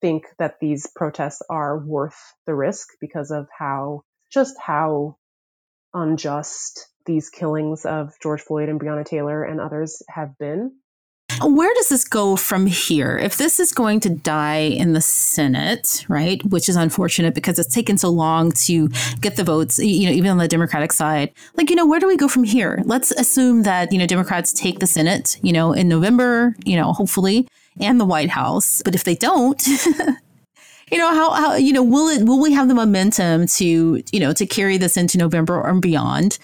think 0.01 0.25
that 0.39 0.57
these 0.61 0.87
protests 0.95 1.43
are 1.49 1.79
worth 1.79 2.19
the 2.47 2.55
risk 2.55 2.89
because 3.01 3.31
of 3.31 3.47
how 3.57 4.03
just 4.33 4.57
how 4.61 5.17
unjust 5.95 6.89
these 7.07 7.31
killings 7.31 7.85
of 7.87 8.13
George 8.23 8.43
Floyd 8.43 8.69
and 8.69 8.81
Breonna 8.81 9.05
Taylor 9.05 9.45
and 9.45 9.61
others 9.61 10.03
have 10.09 10.37
been. 10.39 10.73
Where 11.43 11.73
does 11.75 11.89
this 11.89 12.05
go 12.05 12.37
from 12.37 12.67
here? 12.67 13.19
If 13.19 13.39
this 13.39 13.59
is 13.59 13.73
going 13.73 14.01
to 14.01 14.11
die 14.11 14.59
in 14.59 14.93
the 14.93 15.01
Senate, 15.01 16.05
right, 16.09 16.45
which 16.45 16.69
is 16.69 16.77
unfortunate 16.77 17.35
because 17.35 17.59
it's 17.59 17.75
taken 17.75 17.99
so 17.99 18.09
long 18.09 18.53
to 18.53 18.89
get 19.21 19.37
the 19.37 19.45
votes, 19.45 19.79
you 19.79 20.07
know, 20.07 20.13
even 20.13 20.31
on 20.31 20.39
the 20.39 20.47
Democratic 20.47 20.93
side, 20.93 21.33
like, 21.57 21.71
you 21.71 21.77
know, 21.77 21.87
where 21.87 21.99
do 21.99 22.07
we 22.07 22.17
go 22.17 22.29
from 22.29 22.45
here? 22.45 22.83
Let's 22.85 23.11
assume 23.11 23.63
that, 23.65 23.91
you 23.93 23.99
know, 23.99 24.07
Democrats 24.07 24.53
take 24.53 24.79
the 24.79 24.87
Senate, 24.87 25.39
you 25.43 25.53
know, 25.53 25.73
in 25.73 25.89
November, 25.89 26.55
you 26.65 26.77
know, 26.77 26.93
hopefully, 26.93 27.49
and 27.81 28.01
the 28.01 28.05
White 28.05 28.31
House. 28.31 28.81
But 28.85 28.95
if 28.95 29.05
they 29.05 29.17
don't, 29.17 29.67
you 30.93 30.99
know 30.99 31.13
how, 31.13 31.33
how 31.33 31.55
you 31.55 31.73
know 31.73 31.83
will 31.83 32.09
it 32.09 32.25
will 32.25 32.41
we 32.41 32.53
have 32.53 32.69
the 32.69 32.75
momentum 32.75 33.47
to 33.47 34.03
you 34.13 34.21
know 34.21 34.33
to 34.33 34.47
carry 34.47 34.77
this 34.77 34.97
into 34.97 35.19
november 35.19 35.61
or 35.61 35.75
beyond 35.81 36.39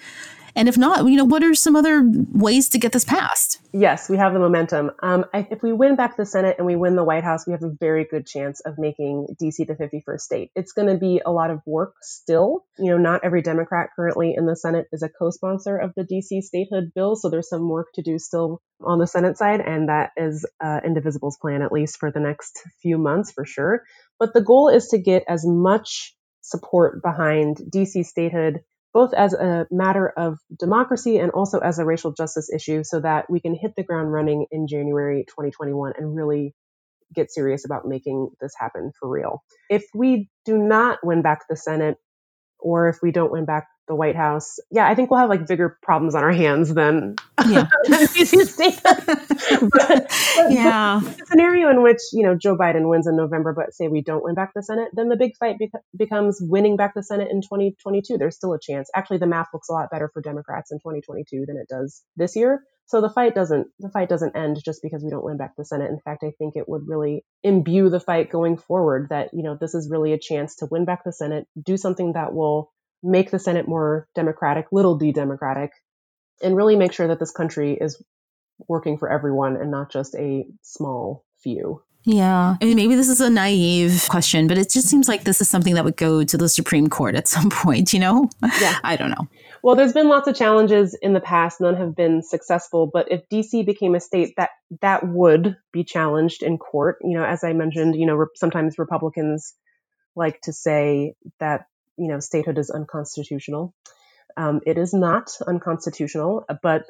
and 0.54 0.68
if 0.68 0.76
not, 0.76 1.06
you 1.06 1.16
know, 1.16 1.24
what 1.24 1.42
are 1.42 1.54
some 1.54 1.76
other 1.76 2.02
ways 2.32 2.68
to 2.70 2.78
get 2.78 2.92
this 2.92 3.04
passed? 3.04 3.60
Yes, 3.72 4.08
we 4.08 4.16
have 4.16 4.32
the 4.32 4.38
momentum. 4.38 4.90
Um, 5.02 5.24
I, 5.32 5.46
if 5.50 5.62
we 5.62 5.72
win 5.72 5.96
back 5.96 6.16
the 6.16 6.26
Senate 6.26 6.56
and 6.58 6.66
we 6.66 6.76
win 6.76 6.96
the 6.96 7.04
White 7.04 7.24
House, 7.24 7.46
we 7.46 7.52
have 7.52 7.62
a 7.62 7.70
very 7.78 8.04
good 8.04 8.26
chance 8.26 8.60
of 8.60 8.78
making 8.78 9.28
DC 9.40 9.66
the 9.66 9.74
51st 9.74 10.20
state. 10.20 10.50
It's 10.56 10.72
going 10.72 10.88
to 10.88 10.98
be 10.98 11.20
a 11.24 11.30
lot 11.30 11.50
of 11.50 11.60
work 11.66 11.94
still. 12.02 12.64
You 12.78 12.92
know, 12.92 12.98
not 12.98 13.20
every 13.24 13.42
Democrat 13.42 13.90
currently 13.94 14.34
in 14.36 14.46
the 14.46 14.56
Senate 14.56 14.86
is 14.92 15.02
a 15.02 15.08
co-sponsor 15.08 15.76
of 15.76 15.92
the 15.96 16.02
DC 16.02 16.42
statehood 16.42 16.92
bill, 16.94 17.14
so 17.14 17.30
there's 17.30 17.48
some 17.48 17.68
work 17.68 17.88
to 17.94 18.02
do 18.02 18.18
still 18.18 18.60
on 18.82 18.98
the 18.98 19.06
Senate 19.06 19.36
side, 19.38 19.60
and 19.60 19.88
that 19.88 20.10
is 20.16 20.46
uh, 20.62 20.80
Indivisible's 20.84 21.38
plan 21.40 21.62
at 21.62 21.72
least 21.72 21.98
for 21.98 22.10
the 22.10 22.20
next 22.20 22.60
few 22.82 22.98
months 22.98 23.30
for 23.30 23.44
sure. 23.44 23.82
But 24.18 24.34
the 24.34 24.42
goal 24.42 24.68
is 24.68 24.88
to 24.88 24.98
get 24.98 25.24
as 25.28 25.44
much 25.46 26.14
support 26.40 27.02
behind 27.02 27.58
DC 27.58 28.04
statehood 28.04 28.60
both 28.92 29.14
as 29.14 29.34
a 29.34 29.66
matter 29.70 30.08
of 30.08 30.38
democracy 30.58 31.18
and 31.18 31.30
also 31.32 31.60
as 31.60 31.78
a 31.78 31.84
racial 31.84 32.12
justice 32.12 32.50
issue 32.52 32.82
so 32.84 33.00
that 33.00 33.30
we 33.30 33.40
can 33.40 33.54
hit 33.54 33.72
the 33.76 33.84
ground 33.84 34.12
running 34.12 34.46
in 34.50 34.66
January 34.68 35.24
2021 35.28 35.94
and 35.96 36.16
really 36.16 36.54
get 37.14 37.32
serious 37.32 37.64
about 37.64 37.86
making 37.86 38.30
this 38.40 38.52
happen 38.58 38.92
for 38.98 39.08
real. 39.08 39.42
If 39.68 39.84
we 39.94 40.28
do 40.44 40.58
not 40.58 41.00
win 41.02 41.22
back 41.22 41.42
the 41.48 41.56
Senate, 41.56 41.96
or 42.58 42.88
if 42.88 42.98
we 43.02 43.12
don't 43.12 43.32
win 43.32 43.44
back 43.46 43.68
the 43.90 43.96
White 43.96 44.14
House, 44.14 44.60
yeah, 44.70 44.88
I 44.88 44.94
think 44.94 45.10
we'll 45.10 45.18
have 45.18 45.28
like 45.28 45.48
bigger 45.48 45.76
problems 45.82 46.14
on 46.14 46.22
our 46.22 46.30
hands 46.30 46.72
than 46.72 47.16
yeah. 47.48 47.66
but, 47.88 49.04
but, 49.72 50.10
yeah. 50.48 51.00
But 51.02 51.26
scenario 51.26 51.68
in 51.70 51.82
which 51.82 51.98
you 52.12 52.22
know 52.22 52.36
Joe 52.40 52.56
Biden 52.56 52.88
wins 52.88 53.08
in 53.08 53.16
November, 53.16 53.52
but 53.52 53.74
say 53.74 53.88
we 53.88 54.00
don't 54.00 54.22
win 54.22 54.36
back 54.36 54.52
the 54.54 54.62
Senate, 54.62 54.90
then 54.94 55.08
the 55.08 55.16
big 55.16 55.32
fight 55.40 55.56
becomes 55.96 56.38
winning 56.40 56.76
back 56.76 56.94
the 56.94 57.02
Senate 57.02 57.28
in 57.32 57.42
2022. 57.42 58.16
There's 58.16 58.36
still 58.36 58.54
a 58.54 58.60
chance. 58.60 58.88
Actually, 58.94 59.18
the 59.18 59.26
math 59.26 59.48
looks 59.52 59.68
a 59.68 59.72
lot 59.72 59.90
better 59.90 60.08
for 60.14 60.22
Democrats 60.22 60.70
in 60.70 60.78
2022 60.78 61.44
than 61.46 61.56
it 61.56 61.66
does 61.68 62.02
this 62.16 62.36
year. 62.36 62.62
So 62.86 63.00
the 63.00 63.10
fight 63.10 63.34
doesn't 63.34 63.66
the 63.80 63.90
fight 63.90 64.08
doesn't 64.08 64.36
end 64.36 64.58
just 64.64 64.82
because 64.82 65.02
we 65.02 65.10
don't 65.10 65.24
win 65.24 65.36
back 65.36 65.56
the 65.56 65.64
Senate. 65.64 65.90
In 65.90 65.98
fact, 65.98 66.22
I 66.22 66.30
think 66.38 66.54
it 66.54 66.68
would 66.68 66.82
really 66.86 67.24
imbue 67.42 67.90
the 67.90 68.00
fight 68.00 68.30
going 68.30 68.56
forward 68.56 69.08
that 69.10 69.30
you 69.32 69.42
know 69.42 69.56
this 69.60 69.74
is 69.74 69.90
really 69.90 70.12
a 70.12 70.18
chance 70.18 70.56
to 70.56 70.68
win 70.70 70.84
back 70.84 71.02
the 71.04 71.12
Senate, 71.12 71.48
do 71.60 71.76
something 71.76 72.12
that 72.12 72.32
will 72.32 72.70
make 73.02 73.30
the 73.30 73.38
Senate 73.38 73.68
more 73.68 74.08
democratic, 74.14 74.66
little 74.72 74.96
d 74.96 75.12
democratic, 75.12 75.72
and 76.42 76.56
really 76.56 76.76
make 76.76 76.92
sure 76.92 77.08
that 77.08 77.18
this 77.18 77.32
country 77.32 77.76
is 77.80 78.02
working 78.68 78.98
for 78.98 79.10
everyone 79.10 79.56
and 79.56 79.70
not 79.70 79.90
just 79.90 80.14
a 80.14 80.44
small 80.62 81.24
few. 81.42 81.82
Yeah. 82.04 82.56
I 82.60 82.64
mean, 82.64 82.76
maybe 82.76 82.94
this 82.94 83.08
is 83.08 83.20
a 83.20 83.28
naive 83.28 84.06
question, 84.08 84.46
but 84.46 84.56
it 84.56 84.70
just 84.70 84.88
seems 84.88 85.06
like 85.06 85.24
this 85.24 85.40
is 85.40 85.50
something 85.50 85.74
that 85.74 85.84
would 85.84 85.98
go 85.98 86.24
to 86.24 86.38
the 86.38 86.48
Supreme 86.48 86.88
Court 86.88 87.14
at 87.14 87.28
some 87.28 87.50
point, 87.50 87.92
you 87.92 88.00
know? 88.00 88.28
Yeah. 88.60 88.78
I 88.82 88.96
don't 88.96 89.10
know. 89.10 89.28
Well, 89.62 89.76
there's 89.76 89.92
been 89.92 90.08
lots 90.08 90.26
of 90.26 90.34
challenges 90.34 90.96
in 91.02 91.12
the 91.12 91.20
past. 91.20 91.60
None 91.60 91.76
have 91.76 91.94
been 91.94 92.22
successful. 92.22 92.88
But 92.90 93.12
if 93.12 93.28
DC 93.28 93.66
became 93.66 93.94
a 93.94 94.00
state, 94.00 94.34
that 94.38 94.50
that 94.80 95.06
would 95.06 95.56
be 95.72 95.84
challenged 95.84 96.42
in 96.42 96.56
court. 96.56 96.96
You 97.02 97.18
know, 97.18 97.24
as 97.24 97.44
I 97.44 97.52
mentioned, 97.52 97.94
you 97.94 98.06
know, 98.06 98.14
re- 98.14 98.26
sometimes 98.34 98.78
Republicans 98.78 99.54
like 100.16 100.40
to 100.42 100.52
say 100.52 101.14
that 101.38 101.66
you 101.96 102.08
know, 102.08 102.20
statehood 102.20 102.58
is 102.58 102.70
unconstitutional. 102.70 103.74
Um, 104.36 104.60
it 104.66 104.78
is 104.78 104.94
not 104.94 105.30
unconstitutional, 105.46 106.44
but 106.62 106.84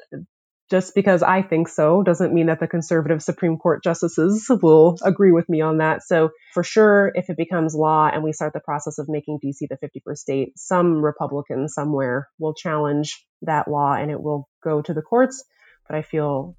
just 0.71 0.95
because 0.95 1.21
I 1.21 1.41
think 1.41 1.67
so 1.67 2.01
doesn't 2.01 2.33
mean 2.33 2.47
that 2.47 2.61
the 2.61 2.67
conservative 2.67 3.21
Supreme 3.21 3.57
Court 3.57 3.83
justices 3.83 4.49
will 4.61 4.97
agree 5.03 5.33
with 5.33 5.49
me 5.49 5.59
on 5.59 5.79
that. 5.79 6.01
So, 6.01 6.29
for 6.53 6.63
sure, 6.63 7.11
if 7.13 7.29
it 7.29 7.35
becomes 7.35 7.75
law 7.75 8.09
and 8.11 8.23
we 8.23 8.31
start 8.31 8.53
the 8.53 8.61
process 8.61 8.97
of 8.97 9.09
making 9.09 9.39
DC 9.43 9.67
the 9.69 9.77
51st 9.77 10.17
state, 10.17 10.53
some 10.57 11.03
Republican 11.03 11.67
somewhere 11.67 12.29
will 12.39 12.53
challenge 12.53 13.25
that 13.41 13.67
law 13.67 13.93
and 13.93 14.09
it 14.09 14.21
will 14.21 14.47
go 14.63 14.81
to 14.81 14.93
the 14.93 15.01
courts. 15.01 15.43
But 15.89 15.97
I 15.97 16.03
feel 16.03 16.55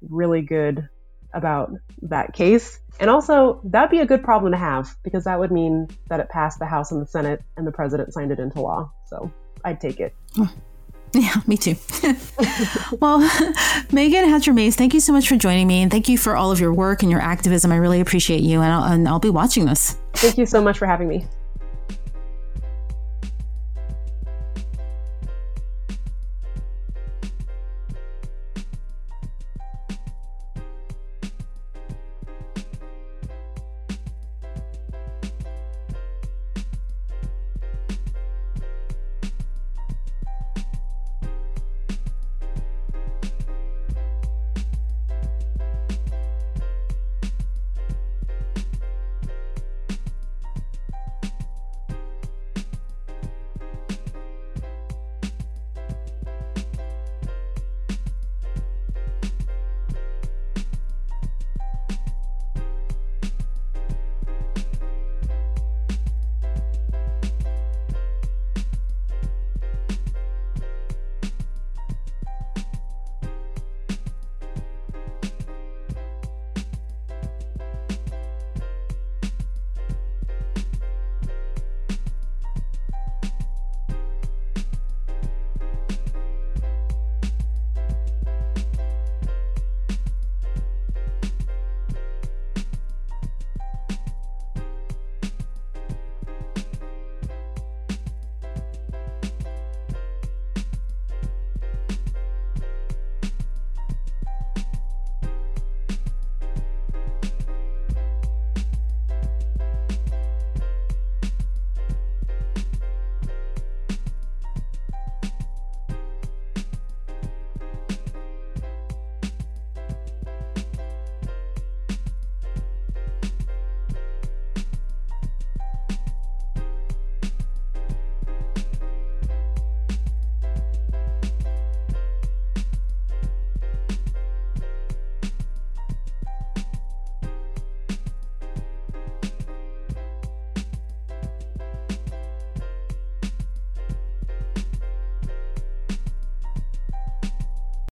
really 0.00 0.42
good 0.42 0.88
about 1.32 1.72
that 2.02 2.32
case. 2.32 2.78
And 3.00 3.10
also, 3.10 3.60
that'd 3.64 3.90
be 3.90 4.00
a 4.00 4.06
good 4.06 4.24
problem 4.24 4.52
to 4.52 4.58
have 4.58 4.96
because 5.04 5.24
that 5.24 5.38
would 5.38 5.52
mean 5.52 5.88
that 6.08 6.20
it 6.20 6.28
passed 6.28 6.58
the 6.58 6.66
House 6.66 6.90
and 6.90 7.00
the 7.00 7.06
Senate 7.06 7.42
and 7.56 7.66
the 7.66 7.72
president 7.72 8.12
signed 8.12 8.32
it 8.32 8.40
into 8.40 8.60
law. 8.60 8.90
So 9.06 9.32
I'd 9.64 9.80
take 9.80 10.00
it. 10.00 10.14
Yeah, 11.14 11.34
me 11.46 11.56
too. 11.56 11.74
well, 13.00 13.20
Meagan 13.92 14.28
Hatcher 14.28 14.52
Mays, 14.52 14.76
thank 14.76 14.92
you 14.94 15.00
so 15.00 15.12
much 15.12 15.28
for 15.28 15.36
joining 15.36 15.66
me. 15.66 15.80
And 15.82 15.90
thank 15.90 16.08
you 16.08 16.18
for 16.18 16.36
all 16.36 16.52
of 16.52 16.60
your 16.60 16.74
work 16.74 17.02
and 17.02 17.10
your 17.10 17.20
activism. 17.20 17.72
I 17.72 17.76
really 17.76 18.00
appreciate 18.00 18.42
you. 18.42 18.60
And 18.60 18.72
I'll, 18.72 18.92
and 18.92 19.08
I'll 19.08 19.18
be 19.18 19.30
watching 19.30 19.64
this. 19.64 19.96
Thank 20.14 20.38
you 20.38 20.46
so 20.46 20.62
much 20.62 20.78
for 20.78 20.86
having 20.86 21.08
me. 21.08 21.26